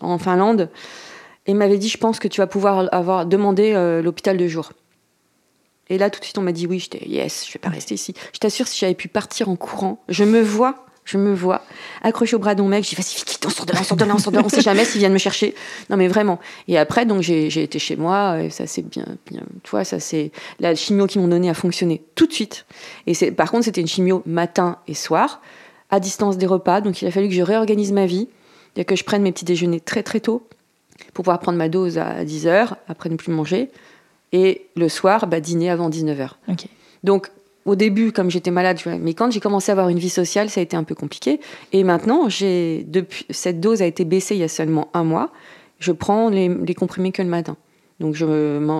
[0.00, 0.68] en Finlande.
[1.48, 4.72] Et m'avait dit, je pense que tu vas pouvoir avoir demandé euh, l'hôpital de jour.
[5.88, 6.78] Et là, tout de suite, on m'a dit oui.
[6.78, 8.14] J'étais yes, je vais pas rester ici.
[8.34, 11.62] Je t'assure, si j'avais pu partir en courant, je me vois, je me vois
[12.02, 12.84] accroché au bras de mon mec.
[12.84, 14.42] Dis vas-y, vite, on sort de là, on sort de là, on sort de là.
[14.44, 15.54] On sait jamais s'ils viennent me chercher.
[15.88, 16.38] Non, mais vraiment.
[16.68, 18.42] Et après, donc j'ai été chez moi.
[18.42, 19.40] Et ça c'est bien, bien.
[19.62, 22.66] Tu vois, ça c'est la chimio qu'ils m'ont donnée a fonctionné tout de suite.
[23.06, 25.40] Et par contre, c'était une chimio matin et soir,
[25.88, 26.82] à distance des repas.
[26.82, 28.28] Donc il a fallu que je réorganise ma vie,
[28.76, 30.46] et que je prenne mes petits déjeuners très très tôt
[31.12, 33.70] pouvoir prendre ma dose à 10h, après ne plus manger.
[34.32, 36.30] Et le soir, bah, dîner avant 19h.
[37.04, 37.30] Donc,
[37.64, 40.60] au début, comme j'étais malade, mais quand j'ai commencé à avoir une vie sociale, ça
[40.60, 41.40] a été un peu compliqué.
[41.72, 45.30] Et maintenant, j'ai depuis cette dose a été baissée il y a seulement un mois.
[45.78, 47.56] Je prends les, les comprimés que le matin.
[48.00, 48.24] Donc je,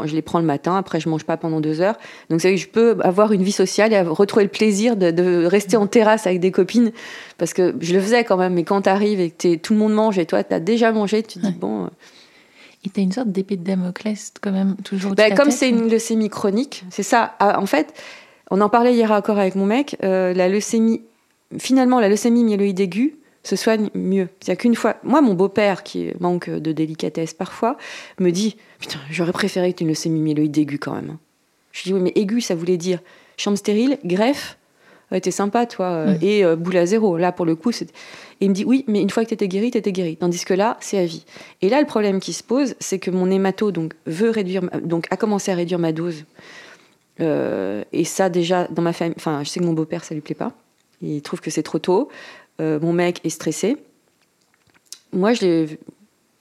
[0.06, 1.96] je les prends le matin, après je mange pas pendant deux heures.
[2.30, 5.76] Donc ça, je peux avoir une vie sociale et retrouver le plaisir de, de, rester
[5.76, 6.92] en terrasse avec des copines.
[7.36, 9.80] Parce que je le faisais quand même, mais quand tu arrives et que tout le
[9.80, 11.90] monde mange et toi tu as déjà mangé, tu te dis bon...
[12.84, 15.14] Et tu as une sorte d'épée de Damoclès quand même toujours.
[15.14, 17.34] Bah, comme c'est une leucémie chronique, c'est ça.
[17.40, 17.92] Ah, en fait,
[18.50, 21.02] on en parlait hier encore avec mon mec, euh, la leucémie,
[21.58, 24.28] finalement la leucémie myéloïde aiguë, se soigne mieux.
[24.40, 27.76] C'est-à-dire qu'une fois, moi, mon beau-père, qui manque de délicatesse parfois,
[28.20, 31.16] me dit Putain, j'aurais préféré une leucémie myéloïde aiguë quand même.
[31.72, 33.00] Je dis Oui, mais aiguë, ça voulait dire
[33.36, 34.58] chambre stérile, greffe,
[35.10, 36.18] t'es sympa, toi, euh, mm.
[36.22, 37.16] et euh, boule à zéro.
[37.16, 37.90] Là, pour le coup, c'est.
[38.40, 40.16] Et il me dit Oui, mais une fois que t'étais guéri, t'étais guéri.
[40.16, 41.24] Tandis que là, c'est à vie.
[41.62, 45.06] Et là, le problème qui se pose, c'est que mon hémato donc, veut réduire, donc,
[45.10, 46.24] a commencé à réduire ma dose.
[47.20, 50.34] et ça, déjà, dans ma famille, enfin, je sais que mon beau-père, ça lui plaît
[50.34, 50.52] pas.
[51.02, 52.08] Il trouve que c'est trop tôt.
[52.60, 53.76] Euh, mon mec est stressé.
[55.12, 55.66] Moi, je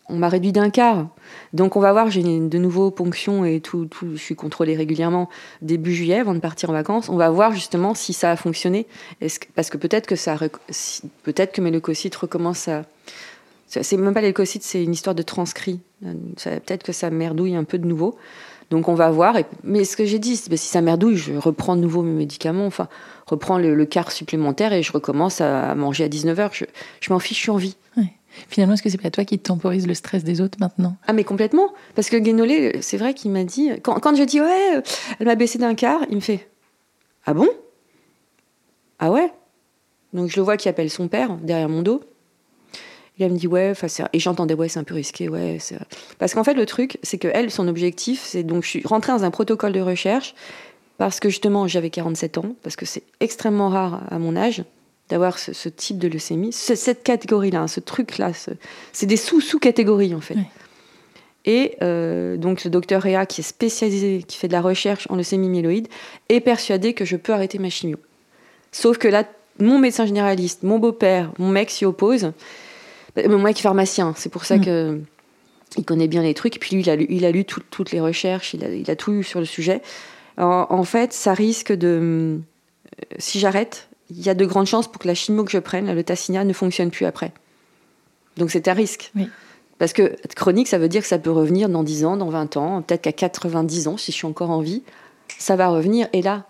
[0.09, 1.07] on m'a réduit d'un quart.
[1.53, 5.29] Donc on va voir, j'ai de nouveaux ponctions et tout, je suis contrôlée régulièrement
[5.61, 7.09] début juillet avant de partir en vacances.
[7.09, 8.87] On va voir justement si ça a fonctionné.
[9.55, 10.37] parce que peut-être que ça,
[11.23, 12.85] peut-être que mes leucocytes recommencent à.
[13.69, 15.81] C'est même pas les leucocytes, c'est une histoire de transcrit.
[16.01, 18.17] Peut-être que ça merdouille un peu de nouveau.
[18.69, 19.35] Donc on va voir.
[19.63, 22.65] mais ce que j'ai dit, c'est si ça merdouille, je reprends de nouveau mes médicaments,
[22.65, 22.87] enfin,
[23.25, 26.49] reprends le, quart supplémentaire et je recommence à, manger à 19h.
[26.53, 26.65] Je,
[27.01, 27.75] je m'en fiche, je suis en vie.
[28.49, 30.95] Finalement, est-ce que c'est pas toi qui temporise le stress des autres maintenant?
[31.07, 31.73] Ah, mais complètement.
[31.95, 33.71] Parce que Guénolé, c'est vrai qu'il m'a dit.
[33.81, 34.81] Quand, je dis ouais,
[35.19, 36.47] elle m'a baissé d'un quart, il me fait
[37.25, 37.47] Ah bon?
[38.99, 39.31] Ah ouais?
[40.13, 42.01] Donc je le vois qui appelle son père derrière mon dos.
[43.19, 43.73] Il me dit ouais,
[44.13, 45.57] et j'entendais ouais, c'est un peu risqué, ouais.
[46.19, 49.11] Parce qu'en fait, le truc, c'est que elle, son objectif, c'est donc je suis rentrée
[49.11, 50.35] dans un protocole de recherche
[50.97, 54.63] parce que justement j'avais 47 ans, parce que c'est extrêmement rare à mon âge
[55.09, 58.31] d'avoir ce, type de leucémie, cette catégorie-là, hein, ce truc-là.
[58.91, 60.37] c'est des sous-sous-catégories, en fait.
[61.45, 65.15] Et euh, donc, le docteur Réa, qui est spécialisé, qui fait de la recherche en
[65.15, 65.87] leucémie myéloïde,
[66.27, 67.97] est persuadé que je peux arrêter ma chimio.
[68.73, 69.23] Sauf que là,
[69.59, 72.33] mon médecin généraliste, mon beau-père, mon mec s'y oppose.
[73.17, 74.65] Euh, mon mec est pharmacien, c'est pour ça mm.
[74.65, 75.01] que
[75.77, 76.57] il connaît bien les trucs.
[76.57, 78.89] Et puis lui, il a lu, il a lu toutes les recherches, il a, il
[78.91, 79.81] a, tout lu sur le sujet.
[80.37, 81.87] en fait, ça risque de.
[81.87, 85.57] Euh, si j'arrête, il y a de grandes chances pour que la chimio que je
[85.57, 87.31] prenne, le tassinia, ne fonctionne plus après.
[88.37, 89.11] Donc c'est un risque.
[89.79, 92.57] Parce que chronique, ça veut dire que ça peut revenir dans 10 ans, dans 20
[92.57, 94.83] ans, peut-être qu'à 90 ans, si je suis encore en vie,
[95.37, 96.07] ça va revenir.
[96.13, 96.45] Et là,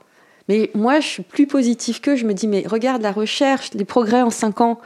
[0.48, 3.84] mais moi, je suis plus positive que je me dis, mais regarde la recherche, les
[3.84, 4.80] progrès en 5 ans.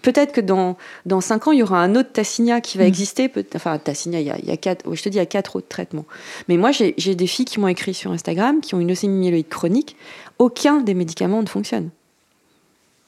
[0.00, 2.88] Peut-être que dans, dans 5 ans, il y aura un autre Tassinia qui va mm.
[2.88, 3.32] exister.
[3.54, 5.26] Enfin, Tassinia, il y a, il y a quatre, je te dis, il y a
[5.26, 6.06] quatre autres traitements.
[6.48, 9.48] Mais moi, j'ai des filles qui m'ont écrit sur Instagram, qui ont une leucémie myéloïde
[9.48, 9.96] chronique.
[10.38, 11.90] Aucun des médicaments ne fonctionne.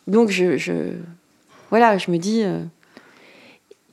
[0.07, 0.93] Donc, je,
[1.71, 2.43] voilà, je me dis.
[2.45, 2.63] Euh,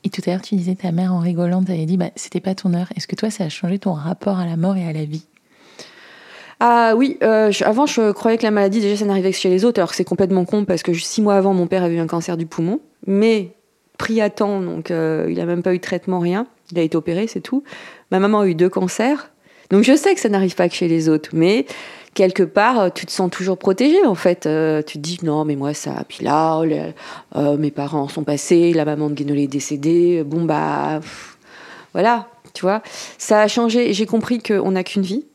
[0.04, 2.42] et tout à l'heure, tu disais ta mère en rigolant, tu avais dit, bah, c'était
[2.42, 2.90] pas ton heure.
[2.96, 5.26] Est-ce que toi, ça a changé ton rapport à la mort et à la vie?
[6.66, 9.66] Ah oui, euh, avant je croyais que la maladie déjà ça n'arrivait que chez les
[9.66, 12.00] autres, alors que c'est complètement con parce que six mois avant mon père avait eu
[12.00, 13.52] un cancer du poumon, mais
[13.98, 16.82] pris à temps, donc euh, il a même pas eu de traitement, rien, il a
[16.82, 17.64] été opéré, c'est tout.
[18.12, 19.32] Ma maman a eu deux cancers,
[19.72, 21.66] donc je sais que ça n'arrive pas que chez les autres, mais
[22.14, 24.46] quelque part, euh, tu te sens toujours protégé en fait.
[24.46, 26.04] Euh, tu te dis non, mais moi ça.
[26.08, 26.66] Puis là, oh,
[27.36, 30.24] euh, mes parents sont passés, la maman de Guénolé est décédée.
[30.24, 31.00] Bon bah,
[31.94, 32.82] voilà, tu vois.
[33.18, 33.94] Ça a changé.
[33.94, 35.26] J'ai compris qu'on n'a qu'une vie.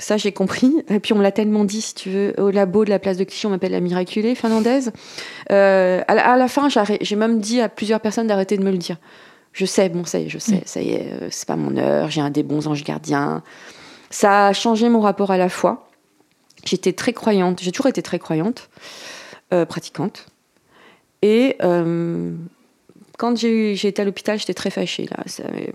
[0.00, 0.76] Ça, j'ai compris.
[0.90, 3.16] Et puis, on me l'a tellement dit, si tu veux, au labo de la place
[3.16, 4.92] de Clichy, on m'appelle la miraculée finlandaise.
[5.50, 6.68] à, la, fin,
[7.00, 8.96] j'ai même dit à plusieurs personnes d'arrêter de me le dire.
[9.52, 10.62] Je sais, bon, ça y est, je sais, mm.
[10.66, 13.42] ça y est, c'est pas mon heure, j'ai un des bons anges gardiens.
[14.08, 15.87] Ça a changé mon rapport à la foi.
[16.64, 18.68] J'étais très croyante, j'ai toujours été très croyante,
[19.52, 20.26] euh, pratiquante.
[21.22, 22.34] Et euh,
[23.18, 25.08] quand j'ai été à l'hôpital, j'étais très fâchée.
[25.10, 25.24] Là.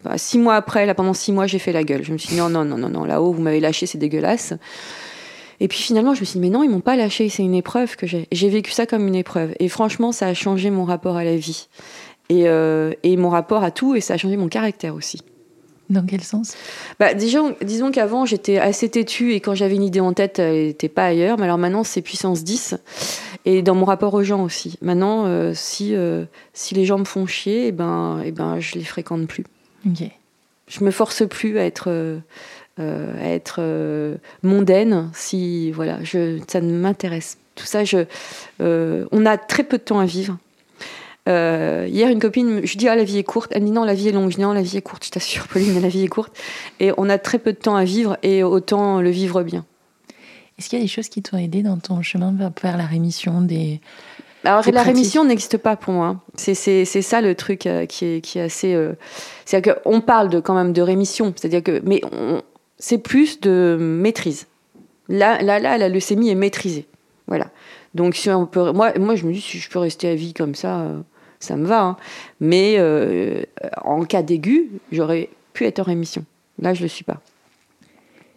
[0.03, 2.03] Bah, six mois après, là, pendant six mois, j'ai fait la gueule.
[2.03, 4.53] Je me suis dit non, non, non, non, non là-haut, vous m'avez lâché, c'est dégueulasse.
[5.59, 7.53] Et puis finalement, je me suis dit, mais non, ils m'ont pas lâché, c'est une
[7.53, 8.27] épreuve que j'ai.
[8.31, 9.53] J'ai vécu ça comme une épreuve.
[9.59, 11.67] Et franchement, ça a changé mon rapport à la vie.
[12.29, 15.19] Et, euh, et mon rapport à tout, et ça a changé mon caractère aussi.
[15.89, 16.55] Dans quel sens?
[16.99, 20.67] Bah, disons, disons qu'avant, j'étais assez têtue et quand j'avais une idée en tête, elle
[20.67, 21.37] n'était pas ailleurs.
[21.37, 22.75] Mais alors maintenant, c'est puissance 10.
[23.45, 24.77] Et dans mon rapport aux gens aussi.
[24.81, 28.59] Maintenant, euh, si, euh, si les gens me font chier, eh ben, et eh ben,
[28.59, 29.43] je les fréquente plus.
[29.85, 30.07] Ok.
[30.69, 32.19] Je me force plus à être, euh,
[32.79, 33.61] à être
[34.41, 37.37] mondaine si voilà, je, ça ne m'intéresse.
[37.55, 38.05] Tout ça, je,
[38.59, 40.37] on a très peu de temps à vivre.
[41.29, 43.51] Euh, hier, une copine, je dis ah la vie est courte.
[43.53, 44.29] Elle me dit non la vie est longue.
[44.29, 45.05] Je dis non la vie est courte.
[45.05, 46.37] Je t'assure, Pauline, la vie est courte.
[46.79, 49.65] Et on a très peu de temps à vivre et autant le vivre bien.
[50.57, 53.41] Est-ce qu'il y a des choses qui t'ont aidé dans ton chemin vers la rémission
[53.41, 53.81] des
[54.45, 56.17] alors la rémission n'existe pas pour moi.
[56.35, 58.73] C'est ça le truc euh, qui, est, qui est assez.
[58.73, 58.93] Euh,
[59.45, 62.01] c'est-à-dire qu'on parle de, quand même de rémission, c'est-à-dire que mais
[62.77, 64.47] c'est plus de maîtrise.
[65.07, 66.87] Là, là, là, la leucémie est maîtrisée.
[67.27, 67.51] Voilà.
[67.95, 70.33] Donc si on peut, moi, moi je me dis si je peux rester à vie
[70.33, 70.87] comme ça,
[71.43, 71.81] ça me va.
[71.83, 71.97] Hein.
[72.39, 73.43] Mais euh,
[73.83, 76.25] en cas d'aigu, j'aurais pu être en rémission.
[76.59, 77.21] Là, je ne le suis pas.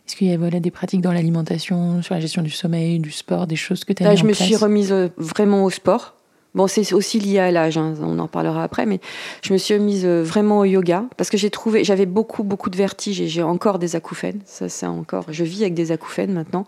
[0.07, 3.11] Est-ce qu'il y a voilà, des pratiques dans l'alimentation, sur la gestion du sommeil, du
[3.11, 5.71] sport, des choses que tu as Là, mis je me suis remise euh, vraiment au
[5.71, 6.15] sport.
[6.55, 8.99] Bon, c'est aussi lié à l'âge, hein, on en parlera après, mais
[9.43, 12.71] je me suis remise euh, vraiment au yoga parce que j'ai trouvé, j'avais beaucoup, beaucoup
[12.71, 14.41] de vertiges et j'ai encore des acouphènes.
[14.47, 16.65] Ça, c'est encore, je vis avec des acouphènes maintenant.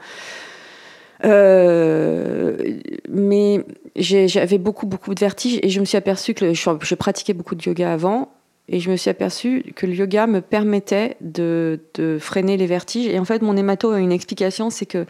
[1.24, 2.78] Euh,
[3.08, 3.64] mais
[3.96, 7.62] j'avais beaucoup, beaucoup de vertiges et je me suis aperçue que je, pratiquais beaucoup de
[7.62, 8.30] yoga avant
[8.68, 11.80] et je me suis aperçue que le yoga me permettait de,
[12.20, 13.08] freiner les vertiges.
[13.08, 15.06] Et en fait, mon hémato a une explication, c'est que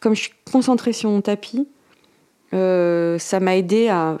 [0.00, 1.68] comme je suis concentrée sur mon tapis,
[2.54, 4.16] euh, ça m'a aidé à,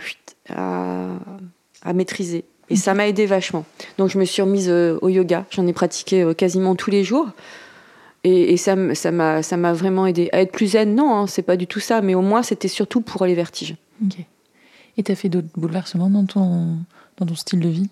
[0.48, 2.44] à, maîtriser.
[2.68, 3.64] Et ça m'a aidé vachement.
[3.98, 5.46] Donc je me suis remise au yoga.
[5.50, 7.28] J'en ai pratiqué quasiment tous les jours.
[8.24, 10.94] Et, ça m'a vraiment aidé à être plus zen.
[10.94, 12.00] Non, hein, c'est pas du tout ça.
[12.00, 13.76] Mais au moins, c'était surtout pour les vertiges.
[14.04, 14.18] Ok.
[14.96, 17.88] Et tu as fait d'autres bouleversements dans ton style de vie?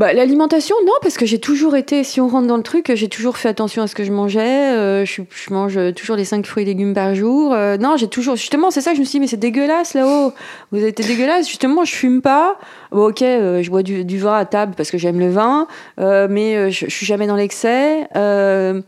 [0.00, 3.08] Bah, L'alimentation, non, parce que j'ai toujours été, si on rentre dans le truc, j'ai
[3.08, 4.72] toujours fait attention à ce que je mangeais.
[4.74, 7.52] Euh, je, mange toujours les 5 fruits et légumes par jour.
[7.52, 8.36] Euh, non, j'ai toujours.
[8.36, 10.32] Justement, c'est ça que je me suis dit, mais c'est dégueulasse là-haut.
[10.72, 11.46] Vous été dégueulasse.
[11.46, 12.56] Justement, je fume pas.
[12.92, 15.66] ok, euh, je bois du, vin à table parce que j'aime le vin,
[15.98, 18.08] mais je, je, suis jamais dans l'excès.
[18.14, 18.82] je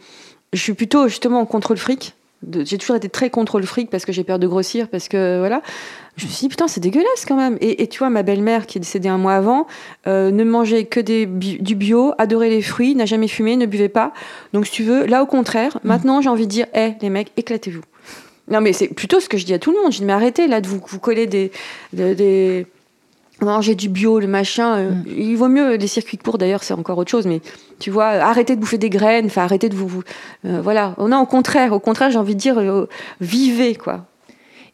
[0.55, 2.15] suis plutôt justement contre le fric.
[2.65, 5.39] J'ai toujours été très contre le fric parce que j'ai peur de grossir, parce que
[5.39, 5.61] voilà.
[6.17, 7.57] Je me suis dit, putain, c'est dégueulasse quand même.
[7.63, 9.67] Et, tu vois, ma belle-mère, qui est décédée un mois avant,
[10.07, 13.89] euh, ne mangeait que des, du bio, adorait les fruits, n'a jamais fumé, ne buvait
[13.89, 14.13] pas.
[14.53, 15.89] Donc, si tu veux, là, au contraire, mm.
[15.89, 17.81] maintenant, j'ai envie de dire, hé, les mecs, éclatez-vous.
[18.49, 19.91] Non, mais c'est plutôt ce que je dis à tout le monde.
[19.91, 21.51] Je dis, mais arrêtez, là, de vous, vous coller des,
[21.95, 22.67] des,
[23.41, 24.77] manger du bio, le machin.
[24.77, 25.05] Euh, mm.
[25.17, 27.27] Il vaut mieux les circuits courts d'ailleurs, c'est encore autre chose.
[27.27, 27.41] Mais
[27.79, 30.03] tu vois, arrêtez de bouffer des graines, enfin arrêtez de vous, vous
[30.45, 30.95] euh, voilà.
[30.99, 32.87] Non, au contraire, au contraire, j'ai envie de dire,
[33.23, 34.05] vivez quoi.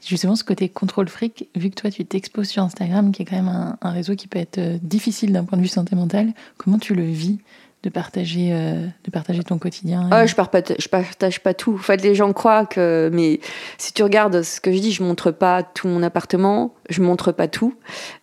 [0.06, 3.36] Justement, ce côté contrôle fric, vu que toi tu t'exposes sur Instagram, qui est quand
[3.36, 6.78] même un, réseau qui peut être euh, difficile d'un point de vue santé mentale, comment
[6.78, 7.38] tu le vis
[7.84, 11.74] de partager, euh, de partager ton quotidien ah, Je partage, je partage pas tout.
[11.74, 13.08] En fait, les gens croient que.
[13.12, 13.38] Mais
[13.78, 17.30] si tu regardes ce que je dis, je montre pas tout mon appartement, je montre
[17.30, 17.74] pas tout.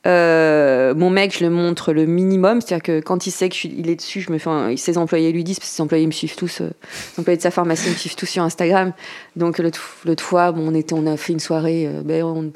[0.07, 2.59] Euh, mon mec, je le montre le minimum.
[2.59, 5.59] C'est-à-dire que quand il sait qu'il est dessus, je me fais ses employés lui disent,
[5.59, 6.71] parce que ses employés me suivent tous, euh,
[7.13, 8.91] les employés de sa pharmacie me suivent tous sur Instagram.
[9.37, 12.51] Donc, l'autre fois, bon, on, était, on a fait une soirée, ben, on,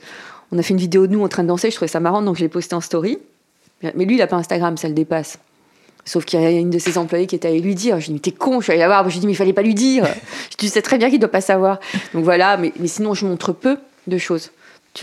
[0.51, 2.21] on a fait une vidéo de nous en train de danser, je trouvais ça marrant,
[2.21, 3.19] donc je l'ai posté en story.
[3.81, 5.39] Mais lui, il n'a pas Instagram, ça le dépasse.
[6.09, 7.99] Sauf qu'il y a une de ses employés qui était allée lui dire.
[7.99, 9.07] Je lui ai dit, mais t'es con, je suis allée la voir.
[9.07, 10.07] Je lui ai dit, mais il fallait pas lui dire.
[10.57, 11.79] tu sais très bien qu'il doit pas savoir.
[12.15, 14.49] Donc voilà, mais, mais sinon, je montre peu de choses.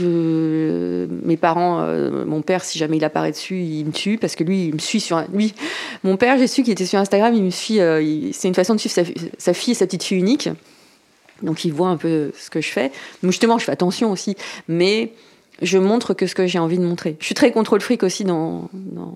[0.00, 4.42] Mes parents, euh, mon père, si jamais il apparaît dessus, il me tue parce que
[4.42, 5.22] lui, il me suit sur.
[5.32, 5.54] Lui,
[6.02, 7.78] mon père, j'ai su qu'il était sur Instagram, il me suit.
[7.78, 9.04] Euh, c'est une façon de suivre sa,
[9.38, 10.48] sa, fille et sa petite fille unique.
[11.40, 12.90] Donc il voit un peu ce que je fais.
[13.22, 14.34] Donc justement, je fais attention aussi.
[14.66, 15.12] Mais
[15.62, 17.16] je montre que ce que j'ai envie de montrer.
[17.20, 19.14] Je suis très contrôle fric aussi dans, dans,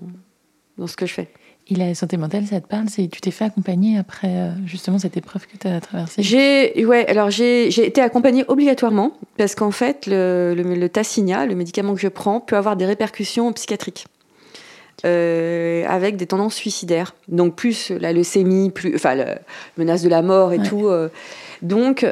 [0.77, 1.27] dans ce que je fais.
[1.69, 2.87] Et la santé mentale, ça te parle?
[2.87, 6.21] Tu t'es fait accompagner après euh, justement cette épreuve que tu as traversée?
[6.21, 11.55] J'ai, ouais, alors j'ai, été accompagnée obligatoirement parce qu'en fait, le, le, le, Tassinia, le
[11.55, 14.05] médicament que je prends, peut avoir des répercussions psychiatriques.
[15.03, 17.15] Euh, avec des tendances suicidaires.
[17.27, 19.39] Donc plus la leucémie, plus, enfin, la
[19.77, 20.89] menace de la mort et tout.
[20.89, 21.09] Euh.
[21.63, 22.05] donc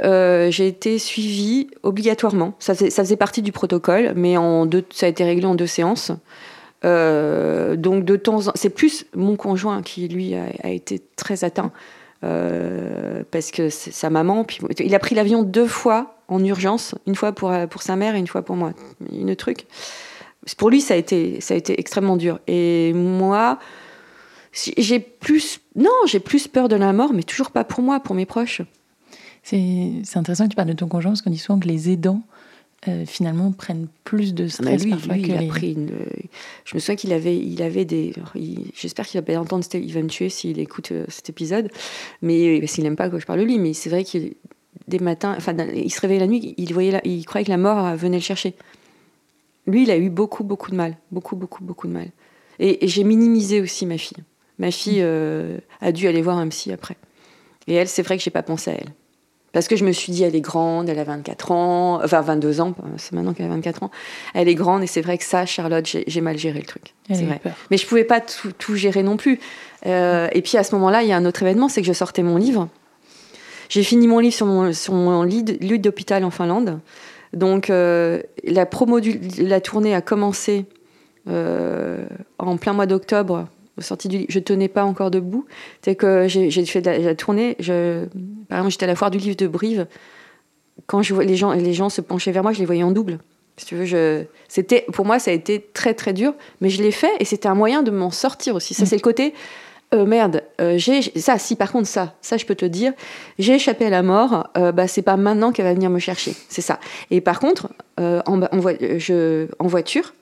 [0.49, 2.53] j'ai été suivie obligatoirement.
[2.59, 5.53] Ça faisait, ça faisait partie du protocole, mais en deux, ça a été réglé en
[5.53, 6.11] deux séances.
[6.86, 11.73] Euh, donc de temps en c'est plus mon conjoint qui lui a, été très atteint
[12.23, 14.43] euh, parce que sa maman.
[14.43, 18.15] Puis, il a pris l'avion deux fois en urgence, une fois pour, pour sa mère
[18.15, 18.73] et une fois pour moi.
[19.11, 19.65] Une truc.
[20.57, 22.39] Pour lui, ça a été, ça a été extrêmement dur.
[22.47, 23.59] Et moi,
[24.53, 28.15] j'ai plus, non, j'ai plus peur de la mort, mais toujours pas pour moi, pour
[28.15, 28.61] mes proches.
[29.43, 32.21] C'est intéressant que tu parles de ton conjoint, parce qu'on dit souvent que les aidants
[32.88, 35.91] euh, finalement prennent plus de stress lui, il a pris une...
[36.63, 38.13] Je me souviens qu'il avait, il avait des.
[38.73, 39.65] J'espère qu'il va pas entendre.
[39.73, 41.69] Il va me tuer s'il écoute euh, cet épisode,
[42.21, 43.59] mais s'il n'aime pas que je parle de lui.
[43.59, 44.34] Mais c'est vrai qu'il
[44.88, 47.95] des matins, enfin, il se réveillait la nuit, il voyait, il croyait que la mort
[47.95, 48.55] venait le chercher.
[49.67, 52.07] Lui, il a eu beaucoup, beaucoup de mal, beaucoup, beaucoup, beaucoup de mal.
[52.59, 54.17] Et, j'ai minimisé aussi ma fille.
[54.57, 56.97] Ma fille euh, a dû aller voir un psy après.
[57.67, 58.93] Et elle, c'est vrai que j'ai pas pensé à elle.
[59.51, 62.61] Parce que je me suis dit, elle est grande, elle a 24 ans, enfin 22
[62.61, 63.91] ans, c'est maintenant qu'elle a 24 ans.
[64.33, 66.93] Elle est grande et c'est vrai que ça, Charlotte, j'ai mal géré le truc.
[67.11, 67.41] C'est vrai.
[67.71, 69.39] Mais je pouvais pas tout, gérer non plus.
[69.87, 71.93] Euh, et puis à ce moment-là, il y a un autre événement, c'est que je
[71.93, 72.69] sortais mon livre.
[73.69, 76.79] J'ai fini mon livre sur mon, sur mon lit d'hôpital en Finlande.
[77.33, 80.65] Donc euh, la promo de la tournée a commencé
[81.27, 82.05] euh,
[82.39, 83.47] en plein mois d'octobre
[83.82, 85.45] sortie du je tenais pas encore debout.
[85.82, 87.55] C'est que j'ai fait de la, tournée.
[87.59, 88.05] Je,
[88.47, 89.88] par exemple, j'étais à la foire du livre de Brive.
[90.88, 92.91] Quand je vois les gens, les gens se penchaient vers moi, je les voyais en
[92.91, 93.19] double.
[93.57, 96.82] Si tu veux, je, c'était, pour moi, ça a été très très dur, mais je
[96.82, 98.73] l'ai fait et c'était un moyen de m'en sortir aussi.
[98.73, 98.86] Ça, mm.
[98.86, 99.34] c'est le côté.
[99.93, 101.39] Euh, merde, euh, j'ai ça.
[101.39, 102.93] Si par contre ça, ça je peux te dire,
[103.39, 104.49] j'ai échappé à la mort.
[104.55, 106.80] Euh, bah c'est pas maintenant qu'elle va venir me chercher, c'est ça.
[107.09, 108.49] Et par contre, en, en,
[108.97, 110.13] je, en voiture,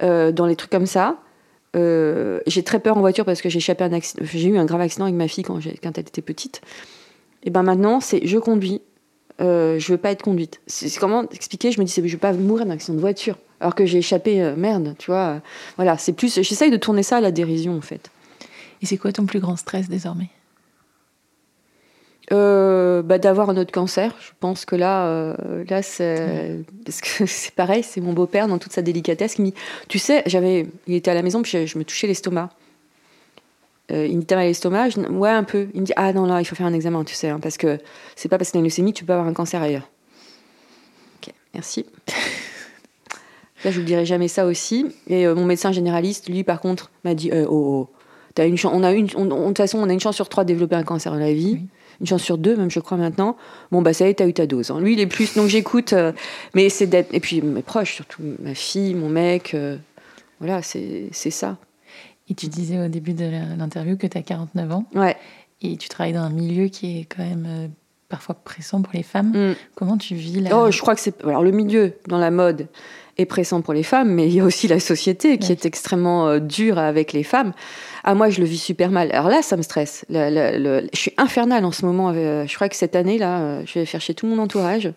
[0.00, 1.16] dans les trucs comme ça,
[1.76, 4.24] euh, j'ai très peur en voiture parce que j'ai échappé un accident.
[4.24, 6.60] J'ai eu un grave accident avec ma fille quand, elle était petite.
[7.42, 8.82] Et ben maintenant, c'est je conduis.
[9.40, 10.60] Euh, je veux pas être conduite.
[10.66, 11.72] C'est comment expliquer?
[11.72, 14.42] Je me dis, je veux pas mourir d'un accident de voiture alors que j'ai échappé.
[14.42, 15.40] Euh, merde, tu vois.
[15.76, 16.42] voilà, c'est plus.
[16.42, 18.10] J'essaye de tourner ça à la dérision en fait.
[18.82, 20.30] Et c'est quoi ton plus grand stress désormais?
[22.32, 24.14] Euh, bah, D'avoir un autre cancer.
[24.20, 28.58] Je pense que là, euh, là c'est parce que c'est pareil, c'est mon beau-père dans
[28.58, 29.54] toute sa délicatesse qui me dit
[29.88, 32.50] Tu sais, j'avais, il était à la maison, puis je, me touchais l'estomac.
[33.90, 35.68] Euh, il me dit à l'estomac Ouais, un peu.
[35.74, 37.56] Il me dit Ah non, là, il faut faire un examen, tu sais, hein, parce
[37.56, 37.78] que
[38.14, 39.88] c'est pas parce que tu as une leucémie tu peux avoir un cancer ailleurs.
[41.20, 41.86] Ok, merci.
[43.64, 44.86] là, je vous dirai jamais ça aussi.
[45.08, 47.88] Et mon médecin généraliste, lui, par contre, m'a dit Oh, oh.
[48.38, 50.48] As une on a une, de toute façon, on a une chance sur trois de
[50.48, 51.60] développer un cancer dans la vie
[52.00, 53.36] une chance sur deux, même je crois maintenant.
[53.70, 54.70] Bon, bah ça y est, t'as eu ta dose.
[54.70, 54.80] Hein.
[54.80, 55.92] Lui, il est plus, donc j'écoute.
[55.92, 56.12] Euh,
[56.54, 57.12] mais c'est d'être.
[57.12, 59.54] Et puis mes proches, surtout ma fille, mon mec.
[59.54, 59.76] Euh,
[60.40, 61.58] voilà, c'est ça.
[62.28, 63.24] Et tu disais au début de
[63.58, 64.84] l'interview que tu as 49 ans.
[64.94, 65.16] Ouais.
[65.60, 67.68] Et tu travailles dans un milieu qui est quand même euh,
[68.08, 69.32] parfois pressant pour les femmes.
[69.50, 69.54] Mm.
[69.74, 71.22] Comment tu vis là Oh, je crois que c'est.
[71.24, 72.68] Alors, le milieu dans la mode
[73.20, 76.38] est pressant pour les femmes, mais il y a aussi la société qui est extrêmement
[76.38, 77.52] dure avec les femmes.
[78.04, 79.10] Ah, moi, je le vis super mal.
[79.12, 80.04] Alors là, ça me stresse.
[80.08, 82.12] je suis infernale en ce moment.
[82.14, 84.92] Euh, je crois que cette année, là, euh, je vais faire chez tout mon entourage.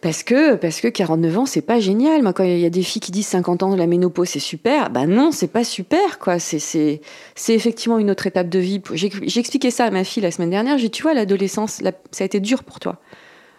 [0.00, 2.22] Parce que, parce que 49 ans, c'est pas génial.
[2.22, 4.90] Moi, quand il y a des filles qui disent 50 ans, la ménopause, c'est super.
[4.90, 6.38] Ben non, c'est pas super, quoi.
[6.38, 7.00] C'est,
[7.48, 8.80] effectivement une autre étape de vie.
[8.94, 10.78] J'ai, expliqué ça à ma fille la semaine dernière.
[10.78, 13.00] J'ai dit, tu vois, l'adolescence, ça a été dur pour toi.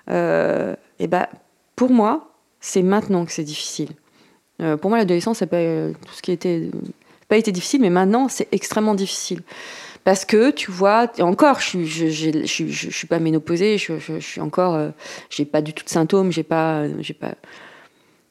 [0.09, 1.27] Euh, et ben,
[1.75, 2.32] pour moi,
[2.65, 3.89] c'est maintenant que c'est difficile.
[4.79, 5.57] pour moi, l'adolescence, c'est pas
[6.07, 6.69] tout ce qui était
[7.27, 9.41] pas été difficile, mais maintenant, c'est extrêmement difficile.
[10.03, 14.41] Parce que, tu vois, encore, je suis, je, je, je, suis pas ménopausée, je, suis
[14.41, 14.89] encore, euh,
[15.29, 17.35] j'ai pas du tout de symptômes, j'ai pas, j'ai pas,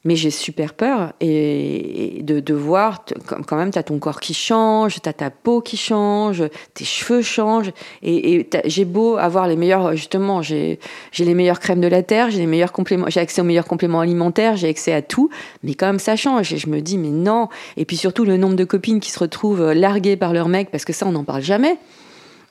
[0.05, 3.05] mais j'ai super peur et, de, de, voir,
[3.47, 6.43] quand même, tu as ton corps qui change, tu as ta peau qui change,
[6.73, 7.71] tes cheveux changent.
[8.01, 10.79] Et, j'ai beau avoir les meilleurs, justement, j'ai
[11.17, 14.01] les meilleures crèmes de la terre, j'ai les meilleurs compléments, j'ai accès aux meilleurs compléments
[14.01, 15.29] alimentaires, j'ai accès à tout,
[15.63, 16.53] mais quand même ça change.
[16.53, 17.47] Et je me dis, mais non.
[17.77, 20.83] Et puis surtout, le nombre de copines qui se retrouvent larguées par leur mec, parce
[20.83, 21.77] que ça, on n'en parle jamais.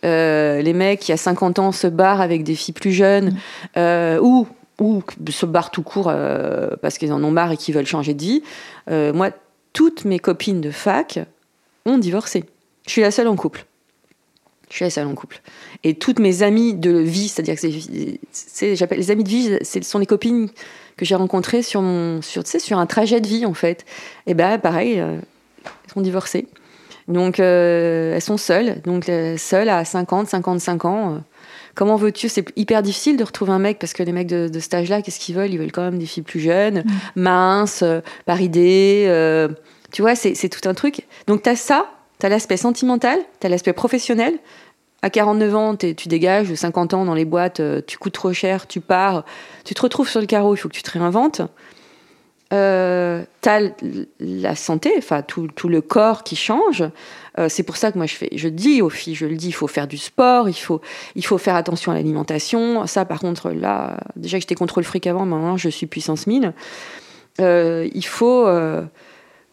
[0.05, 3.37] Euh, les mecs qui, à 50 ans, se barrent avec des filles plus jeunes, mmh.
[3.77, 4.49] euh, ou
[4.83, 8.15] ou se barrent tout court euh, parce qu'ils en ont marre et qu'ils veulent changer
[8.15, 8.43] de vie.
[8.91, 9.31] Euh, moi,
[9.73, 11.21] toutes mes copines de fac
[11.87, 12.45] ont divorcé.
[12.87, 13.65] Je suis la seule en couple.
[14.69, 15.41] Je suis la seule en couple.
[15.85, 20.07] Et toutes mes amies de vie, c'est-à-dire que les amies de vie, ce sont les
[20.07, 20.49] copines
[20.97, 23.85] que j'ai rencontrées sur un trajet de vie en fait.
[24.27, 25.19] Et ben pareil, euh,
[25.65, 26.49] elles sont divorcées.
[27.07, 31.23] Donc elles sont seules, donc seules à 50, 55 ans
[31.75, 34.61] comment veux-tu C'est hyper difficile de retrouver un mec parce que les mecs de, de
[34.61, 35.53] cet âge-là, qu'est-ce qu'ils veulent?
[35.53, 37.21] Ils veulent quand même des filles plus jeunes, mm.
[37.21, 39.05] minces, euh, par idée.
[39.09, 39.49] Euh,
[39.93, 41.07] tu vois, c'est tout un truc.
[41.27, 41.87] Donc, tu as ça,
[42.19, 44.39] tu as l'aspect sentimental, tu as l'aspect professionnel.
[45.03, 48.69] À 49 ans, tu dégages, 50 ans dans les boîtes, euh, tu coûtes trop cher,
[48.69, 49.25] tu pars,
[49.65, 51.43] tu te retrouves sur le carreau, il faut que tu te réinventes.
[52.53, 53.23] Euh,
[54.21, 56.85] la santé, enfin tout, tout, le corps qui change.
[57.39, 59.49] Euh, c'est pour ça que moi je fais, je dis aux filles, je le dis,
[59.49, 60.83] il faut faire du sport, il faut,
[61.15, 62.87] il faut faire attention à l'alimentation.
[62.87, 66.27] Ça, par contre, là, déjà que j'étais contre le fric avant, maintenant je suis puissance
[66.27, 66.53] 1000.
[67.41, 68.83] Euh, il faut, euh,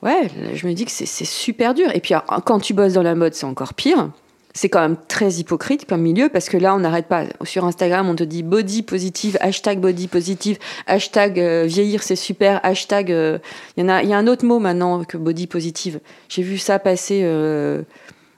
[0.01, 1.95] ouais, je me dis que c'est super dur.
[1.95, 2.13] Et puis
[2.45, 4.09] quand tu bosses dans la mode, c'est encore pire
[4.53, 7.25] c'est quand même très hypocrite comme milieu parce que là, on n'arrête pas.
[7.43, 12.59] Sur Instagram, on te dit body positive, hashtag body positive, hashtag euh, vieillir c'est super,
[12.63, 13.11] hashtag.
[13.11, 13.37] Euh,
[13.77, 15.99] il y en a, il y a un autre mot maintenant que body positive.
[16.29, 17.83] J'ai vu ça passer, euh,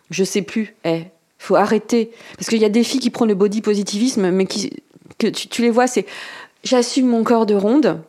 [0.10, 0.76] je sais plus.
[0.84, 1.04] Eh,
[1.38, 4.84] faut arrêter parce qu'il y a des filles qui prennent le body positivisme, mais qui
[5.18, 6.06] que tu, les vois, c'est
[6.64, 8.02] j'assume mon corps de ronde.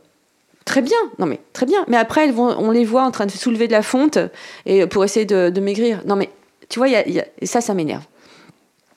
[0.64, 1.84] Très bien, non mais très bien.
[1.88, 4.18] Mais après, elles vont, on les voit en train de soulever de la fonte
[4.64, 6.02] et pour essayer de, de maigrir.
[6.06, 6.30] Non mais
[6.72, 8.04] tu vois, y et ça, ça m'énerve.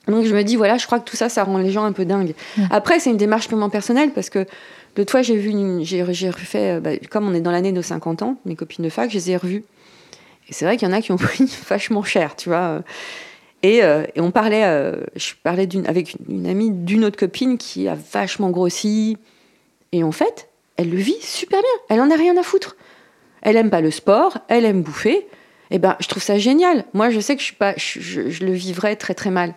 [0.08, 1.92] Donc je me dis, voilà, je crois que tout ça, ça rend les gens un
[1.92, 2.34] peu dingues.
[2.70, 4.46] Après, c'est une démarche purement personnelle parce que
[4.94, 5.52] de toi, j'ai vu,
[5.82, 8.88] j'ai refait, euh, bah, comme on est dans l'année de 50 ans, mes copines de
[8.88, 9.62] fac, je les ai revues.
[10.48, 12.82] Et c'est vrai qu'il y en a qui ont pris vachement cher, tu vois.
[13.62, 17.88] Et, euh, et on parlait, euh, je parlais avec une amie d'une autre copine qui
[17.88, 19.18] a vachement grossi.
[19.92, 20.48] Et en fait,
[20.78, 21.80] elle le vit super bien.
[21.90, 22.76] Elle en a rien à foutre.
[23.42, 25.26] Elle aime pas le sport, elle aime bouffer
[25.70, 26.84] eh ben, je trouve ça génial.
[26.94, 29.54] Moi, je sais que je, suis pas, je, le vivrais très très mal.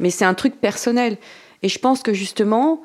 [0.00, 1.16] Mais c'est un truc personnel.
[1.62, 2.82] Et je pense que justement,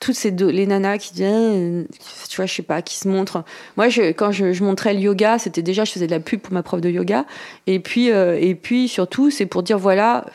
[0.00, 1.86] toutes ces deux, les nanas qui disent,
[2.28, 3.44] tu vois, je sais pas, qui se montrent.
[3.76, 6.52] Moi, je, quand je, montrais le yoga, c'était déjà, je faisais de la pub pour
[6.52, 7.26] ma prof de yoga.
[7.66, 10.26] Et puis, euh, et puis surtout, c'est pour dire, voilà,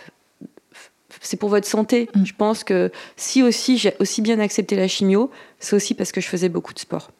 [1.21, 2.09] c'est pour votre santé.
[2.15, 2.25] Mm.
[2.25, 6.21] Je pense que si aussi j'ai aussi bien accepté la chimio, c'est aussi parce que
[6.21, 7.11] je faisais beaucoup de sport.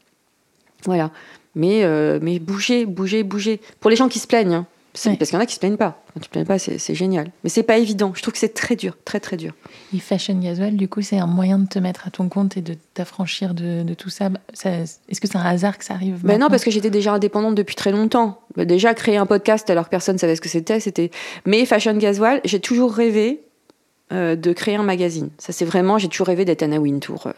[0.86, 1.12] Voilà.
[1.56, 3.60] Mais, euh, mais bouger, bouger, bouger.
[3.80, 4.68] Pour les gens qui se plaignent, hein.
[4.94, 6.02] parce qu'il y en a qui se plaignent pas.
[6.14, 7.32] Quand tu te plaignes pas, c'est génial.
[7.44, 8.12] Mais c'est pas évident.
[8.16, 9.54] Je trouve que c'est très dur, très très dur.
[9.94, 12.62] Et Fashion Gasoil, du coup, c'est un moyen de te mettre à ton compte et
[12.62, 14.30] de t'affranchir de, de, tout ça.
[14.64, 17.56] Est-ce que c'est un hasard que ça arrive ben Non, parce que j'étais déjà indépendante
[17.56, 18.42] depuis très longtemps.
[18.56, 21.12] Ben déjà, créer un podcast alors que personne savait ce que c'était, c'était.
[21.46, 23.42] Mais Fashion Gasoil, j'ai toujours rêvé
[24.12, 25.30] euh, de créer un magazine.
[25.38, 27.28] Ça, c'est vraiment, j'ai toujours rêvé d'être Anna Wintour.
[27.28, 27.32] Euh,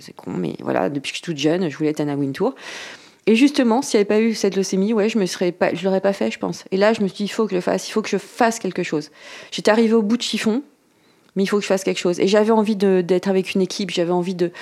[0.00, 2.56] c'est con, mais voilà, depuis que je suis toute jeune, je voulais être Anna Wintour.
[3.26, 5.26] Et justement, s'il n'y avait pas eu cette leucémie, ouais, je me
[5.84, 6.64] l'aurais pas fait, je pense.
[6.70, 8.18] Et là, je me suis dit, il faut que je fasse, il faut que je
[8.18, 9.10] fasse quelque chose.
[9.50, 10.62] J'étais arrivée au bout de chiffon,
[11.34, 12.20] mais il faut que je fasse quelque chose.
[12.20, 14.52] Et j'avais envie d'être avec une équipe, j'avais envie de,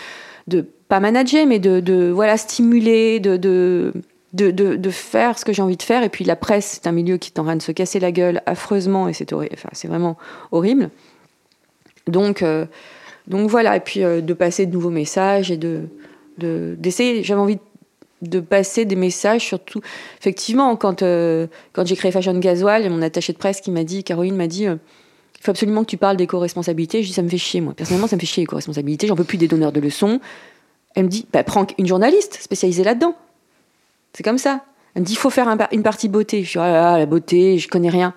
[0.48, 3.92] de pas manager, mais de, voilà, stimuler, de, de,
[4.32, 6.02] de, faire ce que j'ai envie de faire.
[6.02, 8.12] Et puis la presse, c'est un milieu qui est en train de se casser la
[8.12, 10.16] gueule affreusement, et c'est enfin, vraiment
[10.52, 10.88] horrible.
[12.06, 12.64] Donc, euh,
[13.28, 15.82] donc voilà, et puis euh, de passer de nouveaux messages et de
[16.36, 17.22] d'essayer.
[17.22, 17.60] j'avais envie de
[18.28, 19.80] de passer des messages, surtout.
[20.18, 24.04] Effectivement, quand, euh, quand j'ai créé Fashion Gasoil, mon attaché de presse qui m'a dit,
[24.04, 24.76] Caroline m'a dit, euh,
[25.38, 27.02] il faut absolument que tu parles d'éco-responsabilité.
[27.02, 27.74] Je dis, ça me fait chier, moi.
[27.74, 29.06] Personnellement, ça me fait chier, l'éco-responsabilité.
[29.06, 30.20] J'en peux plus des donneurs de leçons.
[30.94, 33.14] Elle me dit, bah, prends une journaliste spécialisée là-dedans.
[34.12, 34.64] C'est comme ça.
[34.94, 36.44] Elle me dit, il faut faire une partie beauté.
[36.44, 38.14] Je dis, ah, la beauté, je connais rien.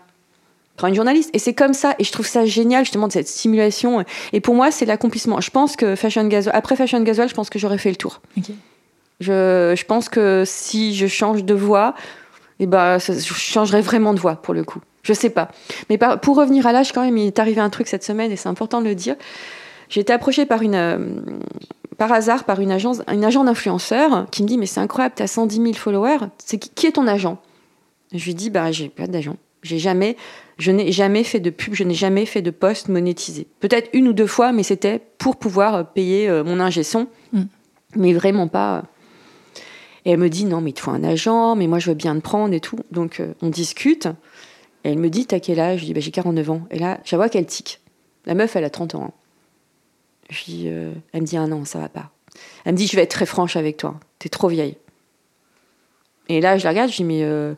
[0.78, 1.32] Prends une journaliste.
[1.34, 1.96] Et c'est comme ça.
[1.98, 4.06] Et je trouve ça génial, justement, de cette simulation.
[4.32, 5.42] Et pour moi, c'est l'accomplissement.
[5.42, 8.22] Je pense que Fashion Gasoil, après Fashion Gasoil, je pense que j'aurais fait le tour.
[9.20, 11.96] Je, je, pense que si je change de voix,
[12.60, 14.80] eh ben, je changerai vraiment de voix pour le coup.
[15.04, 15.50] Je sais pas.
[15.90, 18.36] Mais pour revenir à l'âge, quand même, il est arrivé un truc cette semaine et
[18.36, 19.16] c'est important de le dire.
[19.90, 20.98] J'ai été approchée par une, euh,
[21.98, 25.24] par hasard par une agence, un agent d'influenceur qui me dit mais c'est incroyable, tu
[25.24, 26.28] as 110 000 followers.
[26.38, 27.38] C'est qui, qui, est ton agent?
[28.14, 29.38] Je lui dis bah j'ai pas d'agent.
[29.64, 30.18] J'ai jamais,
[30.58, 33.48] je n'ai jamais fait de pub, je n'ai jamais fait de post monétisé.
[33.60, 37.44] Peut-être une ou deux fois, mais c'était pour pouvoir payer euh, mon ingé son, mm.
[37.96, 38.84] mais vraiment pas.
[40.08, 41.96] Et elle me dit non mais il te faut un agent, mais moi je veux
[41.96, 42.80] bien te prendre et tout.
[42.92, 44.06] Donc euh, on discute.
[44.86, 45.82] Et elle me dit t'as quel âge?
[45.82, 46.62] Je dis bah, j'ai 49 ans.
[46.72, 47.82] Et là je vois qu'elle tique.
[48.26, 49.14] La meuf elle a 30 ans.
[50.30, 52.10] Je dis, euh, elle me dit ah non ça va pas.
[52.64, 54.00] Elle me dit je vais être très franche avec toi.
[54.18, 54.78] T'es trop vieille.
[56.30, 57.56] Et là je la regarde je dis mais euh,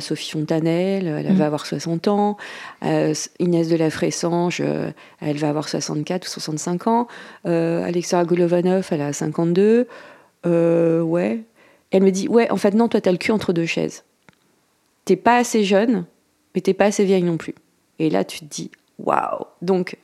[0.00, 1.36] Sophie Fontanelle, elle, mm.
[1.36, 2.36] va avoir 60 ans.
[2.82, 4.62] Inès de la Fressange,
[5.20, 7.08] elle va avoir 64 ou 65 ans.
[7.44, 9.88] Alexandra Golovanov, elle a 52
[10.48, 11.42] euh, ouais.
[11.90, 14.04] elle me dit, ouais, en fait, non, toi, t'as le cul entre deux chaises.
[15.04, 16.04] T'es pas assez jeune,
[16.54, 17.54] mais t'es pas assez vieille non plus.
[17.98, 19.44] Et là, tu te dis, waouh.
[19.62, 19.96] Donc,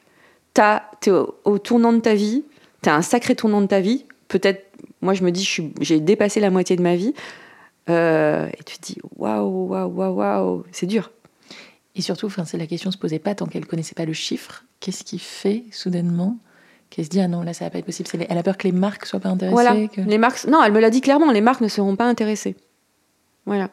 [0.55, 2.45] t'es au, au, tournant de ta vie,
[2.83, 4.05] t'as un sacré tournant de ta vie.
[4.29, 4.65] Peut-être,
[5.01, 5.49] moi, je me dis,
[5.81, 7.15] j'ai dépassé la moitié de ma vie.
[7.91, 11.11] Euh, et tu te dis, waouh, waouh, waouh, waouh, c'est dur.
[11.97, 14.65] Et surtout, la question se posait pas tant qu'elle connaissait pas le chiffre.
[14.81, 16.39] Qu'est-ce qui fait soudainement
[16.95, 18.09] qui se dit ah non là ça va pas être possible.
[18.29, 19.75] Elle a peur que les marques soient pas intéressées voilà.
[20.07, 22.55] les marques non elle me l'a dit clairement les marques ne seront pas intéressées.
[23.47, 23.71] Voilà.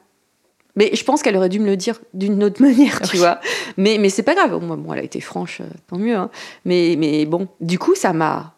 [0.76, 3.40] Mais je pense qu'elle aurait dû me le dire d'une autre manière tu vois.
[3.78, 4.60] Mais mais c'est pas grave.
[4.60, 6.32] Bon, elle a été franche euh, tant mieux hein.
[6.66, 8.56] mais mais bon du coup ça m'a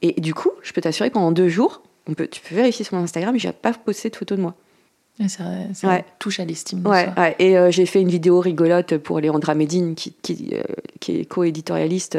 [0.00, 2.96] et du coup je peux t'assurer pendant deux jours on peut tu peux vérifier sur
[2.96, 4.54] mon Instagram j'ai pas posté de photo de moi.
[5.28, 5.44] Ça,
[5.74, 6.86] ça touche à l'estime.
[6.86, 10.62] Ouais, ouais, Et euh, j'ai fait une vidéo rigolote pour Léandra Medine, qui, qui, euh,
[10.98, 12.16] qui est co-éditorialiste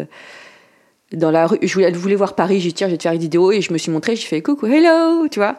[1.11, 1.59] dans la rue.
[1.61, 3.61] Je voulais, voulais voir Paris, j'ai dit tiens, je vais te faire une vidéo et
[3.61, 5.57] je me suis montrée, j'ai fait coucou, hello, tu vois.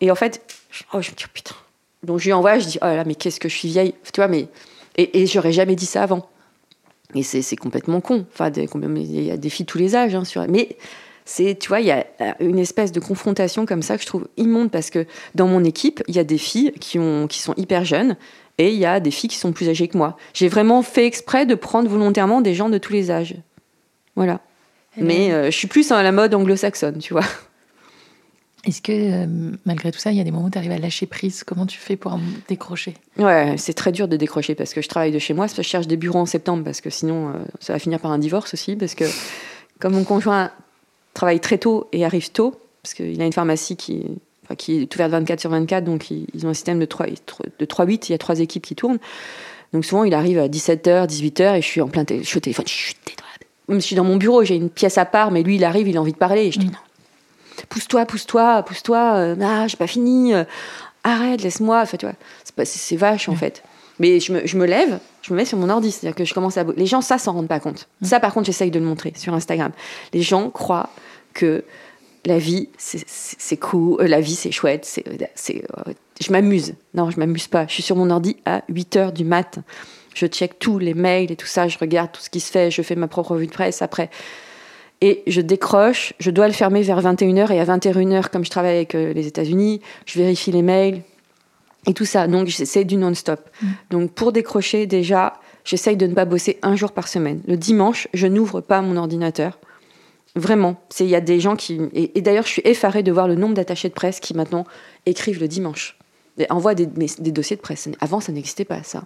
[0.00, 0.42] Et en fait,
[0.92, 1.54] oh, je me dis oh, putain.
[2.02, 4.20] Donc je lui envoie, je dis oh là mais qu'est-ce que je suis vieille, tu
[4.20, 4.48] vois, mais.
[4.96, 6.28] Et, et j'aurais jamais dit ça avant.
[7.14, 8.24] Et c'est complètement con.
[8.32, 10.76] Enfin, il y a des filles de tous les âges, hein, mais
[11.24, 12.06] c'est, tu vois, il y a
[12.40, 16.02] une espèce de confrontation comme ça que je trouve immonde parce que dans mon équipe,
[16.08, 18.16] il y a des filles qui sont hyper jeunes
[18.58, 20.16] et il y a des filles qui sont plus âgées que moi.
[20.34, 23.36] J'ai vraiment fait exprès de prendre volontairement des gens de tous les âges.
[24.16, 24.40] Voilà.
[24.96, 25.34] Eh Mais ben.
[25.34, 27.24] euh, je suis plus à la mode anglo-saxonne, tu vois.
[28.64, 29.26] Est-ce que euh,
[29.64, 31.42] malgré tout ça, il y a des moments où tu arrives à lâcher prise?
[31.42, 32.18] Comment tu fais pour
[32.48, 32.94] décrocher?
[33.18, 35.46] Ouais, c'est très dur de décrocher parce que je travaille de chez moi.
[35.48, 38.18] Je cherche des bureaux en septembre parce que sinon, euh, ça va finir par un
[38.18, 38.76] divorce aussi.
[38.76, 39.04] Parce que
[39.80, 40.52] comme mon conjoint
[41.12, 44.04] travaille très tôt et arrive tôt, parce qu'il a une pharmacie qui,
[44.56, 47.18] qui est ouverte 24 sur 24, donc ils, ont un système de 3-8,
[47.58, 48.98] de il y a trois équipes qui tournent.
[49.72, 52.40] Donc souvent, il arrive à 17h, 18h et je suis en plein je suis au
[52.40, 52.94] téléphone, je suis
[53.68, 55.96] je suis dans mon bureau, j'ai une pièce à part, mais lui, il arrive, il
[55.96, 56.46] a envie de parler.
[56.46, 56.70] Et je dis mm.
[56.70, 59.14] non, pousse-toi, pousse-toi, pousse-toi.
[59.16, 60.34] Euh, ah, j'ai pas fini.
[60.34, 60.44] Euh,
[61.04, 61.80] arrête, laisse-moi.
[61.80, 62.14] Enfin, tu vois,
[62.64, 63.36] c'est vache en mm.
[63.36, 63.62] fait.
[63.98, 66.34] Mais je me, je me, lève, je me mets sur mon ordi, c'est-à-dire que je
[66.34, 66.64] commence à.
[66.76, 67.88] Les gens, ça, s'en rendent pas compte.
[68.00, 68.06] Mm.
[68.06, 69.72] Ça, par contre, j'essaye de le montrer sur Instagram.
[70.12, 70.90] Les gens croient
[71.34, 71.64] que
[72.24, 75.64] la vie, c'est cool, euh, la vie, c'est chouette, c'est.
[76.20, 76.74] je m'amuse.
[76.94, 77.66] Non, je m'amuse pas.
[77.66, 79.58] Je suis sur mon ordi à 8 h du mat'.
[80.14, 82.70] Je check tous les mails et tout ça, je regarde tout ce qui se fait,
[82.70, 84.10] je fais ma propre revue de presse après.
[85.00, 88.76] Et je décroche, je dois le fermer vers 21h et à 21h, comme je travaille
[88.76, 91.02] avec euh, les États-Unis, je vérifie les mails
[91.88, 92.28] et tout ça.
[92.28, 93.40] Donc c'est du non-stop.
[93.60, 93.66] Mm.
[93.90, 97.40] Donc pour décrocher, déjà, j'essaye de ne pas bosser un jour par semaine.
[97.48, 99.58] Le dimanche, je n'ouvre pas mon ordinateur.
[100.34, 100.80] Vraiment.
[101.00, 101.80] Il y a des gens qui.
[101.92, 104.64] Et, d'ailleurs, je suis effarée de voir le nombre d'attachés de presse qui maintenant
[105.04, 105.98] écrivent le dimanche.
[106.38, 107.88] Et envoient des, des dossiers de presse.
[108.00, 109.04] Avant, ça n'existait pas, ça.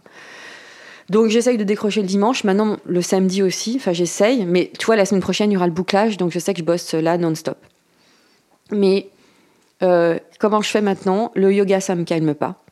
[1.09, 2.44] Donc j'essaye de décrocher le dimanche.
[2.44, 3.74] Maintenant, le samedi aussi.
[3.76, 4.44] Enfin, j'essaye.
[4.44, 6.16] Mais tu vois, la semaine prochaine, il y aura le bouclage.
[6.16, 7.59] Donc je sais que je bosse là non-stop.
[8.70, 9.09] Mais
[9.82, 11.30] euh, comment je fais maintenant?
[11.34, 12.62] Le yoga, ça me calme pas.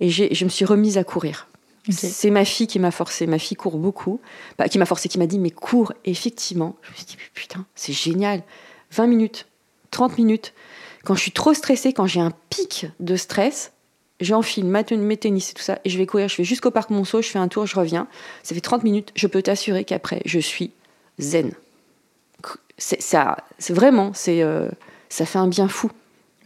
[0.00, 1.48] Et je me suis remise à courir.
[1.90, 3.26] C'est ma fille qui m'a forcé.
[3.26, 4.20] Ma fille court beaucoup.
[4.58, 5.92] Bah, qui m'a forcé, qui m'a dit, mais cours.
[6.04, 8.42] effectivement, je me suis dit, putain, c'est génial.
[8.92, 9.46] 20 minutes,
[9.90, 10.54] 30 minutes.
[11.04, 13.72] Quand je suis trop stressée, quand j'ai un pic de stress,
[14.20, 16.28] j'enfile ma mes tennis et tout ça, et je vais courir.
[16.28, 18.06] Je vais jusqu'au parc Monceau, je fais un tour, je reviens.
[18.42, 19.12] Ça fait 30 minutes.
[19.14, 20.72] Je peux t'assurer qu'après, je suis
[21.18, 21.52] zen.
[22.80, 24.68] C'est ça, c'est vraiment, c'est, euh,
[25.08, 25.90] ça fait un bien fou.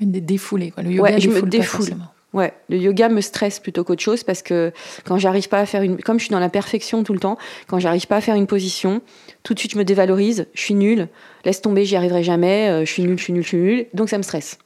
[0.01, 0.83] Défouler, quoi.
[0.83, 1.91] Le yoga, je me défoule.
[2.33, 4.73] Ouais, le yoga me stresse plutôt qu'autre chose parce que
[5.05, 7.37] quand j'arrive pas à faire une, comme je suis dans la perfection tout le temps,
[7.67, 9.03] quand j'arrive pas à faire une position,
[9.43, 11.09] tout de suite je me dévalorise, je suis nulle,
[11.45, 13.87] laisse tomber, j'y arriverai jamais, euh, je suis nulle, je suis nulle, je suis nulle,
[13.93, 14.59] donc ça me stresse.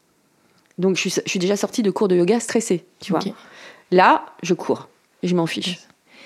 [0.78, 3.20] Donc je suis, déjà sortie de cours de yoga stressée, tu vois.
[3.90, 4.88] Là, je cours
[5.22, 5.78] et je m'en fiche.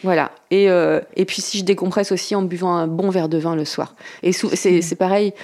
[0.03, 0.32] Voilà.
[0.51, 3.55] Et, euh, et puis si je décompresse aussi en buvant un bon verre de vin
[3.55, 3.94] le soir.
[4.22, 5.34] Et c'est pareil.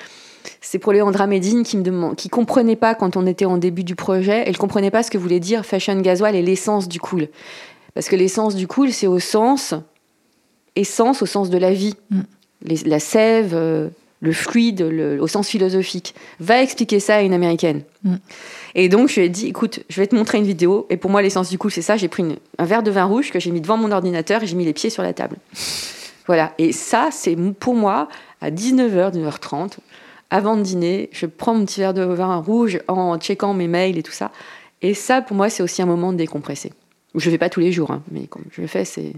[0.61, 3.85] C'est pour Léandra Medine qui me demande, qui comprenait pas quand on était en début
[3.85, 7.29] du projet, elle comprenait pas ce que voulait dire fashion gasoil et l'essence du cool.
[7.95, 9.75] Parce que l'essence du cool, c'est au sens,
[10.77, 11.95] essence au sens de la vie.
[12.11, 12.21] Mm.
[12.87, 13.89] la sève, euh,
[14.27, 14.83] le fluide,
[15.21, 16.15] au sens philosophique.
[16.41, 17.83] Va expliquer ça à une américaine.
[18.03, 18.17] Mm.
[18.75, 20.87] Et donc, je lui ai dit, écoute, je vais te montrer une vidéo.
[20.91, 21.97] Et pour moi, l'essence du cool, c'est ça.
[21.97, 22.25] J'ai pris
[22.59, 24.75] un verre de vin rouge que j'ai mis devant mon ordinateur et j'ai mis les
[24.75, 25.37] pieds sur la table.
[26.27, 26.53] Voilà.
[26.59, 28.09] Et ça, c'est pour moi,
[28.41, 29.79] à 19h, 19h30,
[30.31, 33.97] avant de dîner, je prends mon petit verre de vin rouge en checkant mes mails
[33.97, 34.33] et tout ça.
[34.83, 36.73] Et ça, pour moi, c'est aussi un moment de décompresser.
[37.15, 39.13] Je ne fais pas tous les jours, hein, mais comme je le fais, c'est.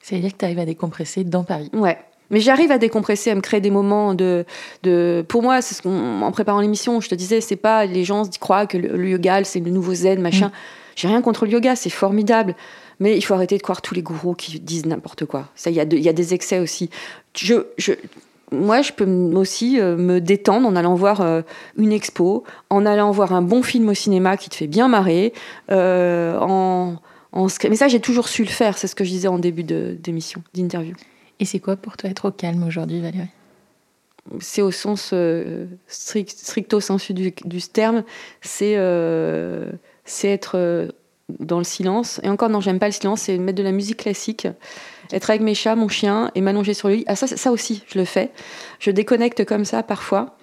[0.00, 1.68] C'est-à-dire que tu arrives à décompresser dans Paris.
[1.72, 1.98] Ouais.
[2.30, 4.44] Mais j'arrive à décompresser, à me créer des moments de.
[4.82, 5.24] de...
[5.28, 8.38] Pour moi, c'est ce en préparant l'émission, je te disais, c'est pas les gens se
[8.38, 10.48] croient que le, yoga, c'est le nouveau zen, machin.
[10.48, 10.52] Mm.
[10.96, 12.54] J'ai rien contre le yoga, c'est formidable.
[12.98, 15.48] Mais il faut arrêter de croire tous les gourous qui disent n'importe quoi.
[15.54, 16.90] Ça, il y, y, a des excès aussi.
[17.34, 17.94] Je, je,
[18.52, 21.42] moi, je peux aussi euh, me détendre en allant voir euh,
[21.76, 25.32] une expo, en allant voir un bon film au cinéma qui te fait bien marrer,
[25.70, 26.96] euh, en,
[27.68, 30.42] Mais ça, j'ai toujours su le faire, c'est ce que je disais en début d'émission,
[30.54, 30.94] d'interview.
[31.40, 33.26] Et c'est quoi pour toi être au calme aujourd'hui, Valérie?
[34.38, 35.12] C'est au sens
[35.88, 37.32] stricto sensu du,
[37.62, 38.04] terme,
[38.42, 38.74] c'est
[40.22, 40.88] être
[41.40, 42.20] dans le silence.
[42.22, 44.46] Et encore, non, j'aime pas le silence, c'est mettre de la musique classique
[45.12, 47.04] être avec mes chats, mon chien et m'allonger sur le lit.
[47.06, 48.30] Ah, ça, ça aussi, je le fais.
[48.78, 50.36] Je déconnecte comme ça parfois.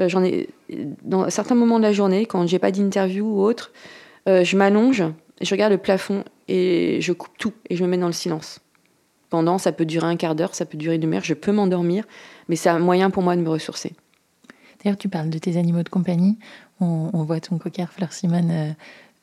[0.00, 0.48] Euh, j'en ai
[1.02, 3.72] dans certains moments de la journée, quand j'ai pas d'interview ou autre,
[4.28, 5.04] euh, je m'allonge,
[5.40, 8.60] je regarde le plafond et je coupe tout et je me mets dans le silence.
[9.34, 12.04] Pendant, ça peut durer un quart d'heure, ça peut durer une demi-heure, je peux m'endormir,
[12.48, 13.92] mais c'est un moyen pour moi de me ressourcer.
[14.78, 16.38] D'ailleurs, tu parles de tes animaux de compagnie.
[16.78, 18.76] On, voit ton coquard Fleur Simone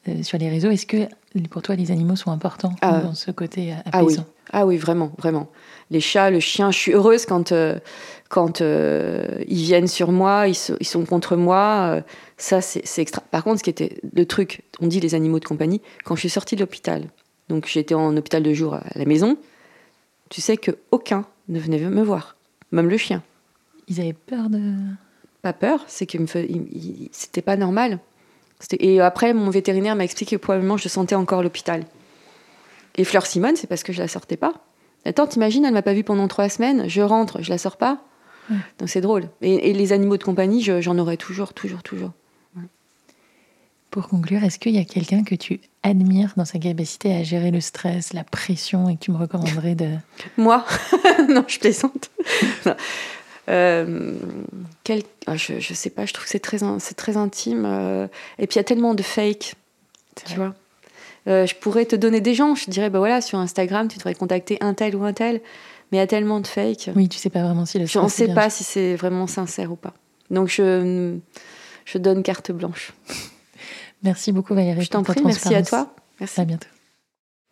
[0.09, 0.70] euh, sur les réseaux.
[0.70, 1.07] Est-ce que
[1.49, 2.99] pour toi, les animaux sont importants ah.
[2.99, 5.47] dans ce côté apaisant ah ah oui, vraiment, vraiment.
[5.91, 7.80] Les chats, le chien, je suis heureuse quand, euh,
[8.28, 11.95] quand euh, ils viennent sur moi, ils, ils sont contre moi.
[11.95, 12.01] Euh,
[12.38, 13.22] ça, c'est extra.
[13.32, 16.22] Par contre, ce qui était le truc, on dit les animaux de compagnie, quand je
[16.22, 17.05] suis sortie de l'hôpital,
[17.47, 19.38] donc j'étais en hôpital de jour à la maison,
[20.32, 22.38] tu sais que aucun ne venait me voir,
[22.71, 23.21] même le chien.
[23.88, 24.61] Ils avaient peur de.
[25.41, 26.17] Pas peur, c'est que
[27.11, 27.99] c'était pas normal.
[28.79, 31.84] Et après, mon vétérinaire m'a expliqué que probablement je sentais encore l'hôpital.
[32.95, 34.53] Et Fleur Simone, c'est parce que je la sortais pas.
[35.03, 37.99] Attends, t'imagines, elle m'a pas vue pendant trois semaines, je rentre, je la sors pas.
[38.79, 39.29] Donc c'est drôle.
[39.41, 42.11] Et, les animaux de compagnie, j'en aurai toujours, toujours, toujours.
[43.92, 47.52] Pour conclure, est-ce qu'il y a quelqu'un que tu admires dans sa capacité à gérer
[47.52, 49.89] le stress, la pression et que tu me recommanderais de...
[50.38, 50.66] Moi
[51.30, 52.10] Non, je plaisante.
[53.50, 54.14] Euh,
[54.84, 55.02] quel...
[55.26, 57.66] Ah, je, je sais pas, je trouve que c'est très, c'est très intime.
[57.66, 59.56] Euh, et puis il y a tellement de fake,
[60.26, 60.54] tu vois.
[61.28, 62.56] Euh, je pourrais te donner des gens.
[62.56, 65.42] Je dirais, bah voilà, sur Instagram, tu devrais contacter un tel ou un tel.
[65.92, 66.92] Mais il y a tellement de fake.
[66.96, 69.72] Oui, tu sais pas vraiment si le Je ne sais pas si c'est vraiment sincère
[69.72, 69.94] ou pas.
[70.30, 71.18] Donc je,
[71.86, 72.94] je donne carte blanche.
[74.04, 74.84] Merci beaucoup Valérie.
[74.84, 75.93] Je t'en prie, merci à toi.
[76.20, 76.41] Merci.
[76.41, 76.68] À bientôt.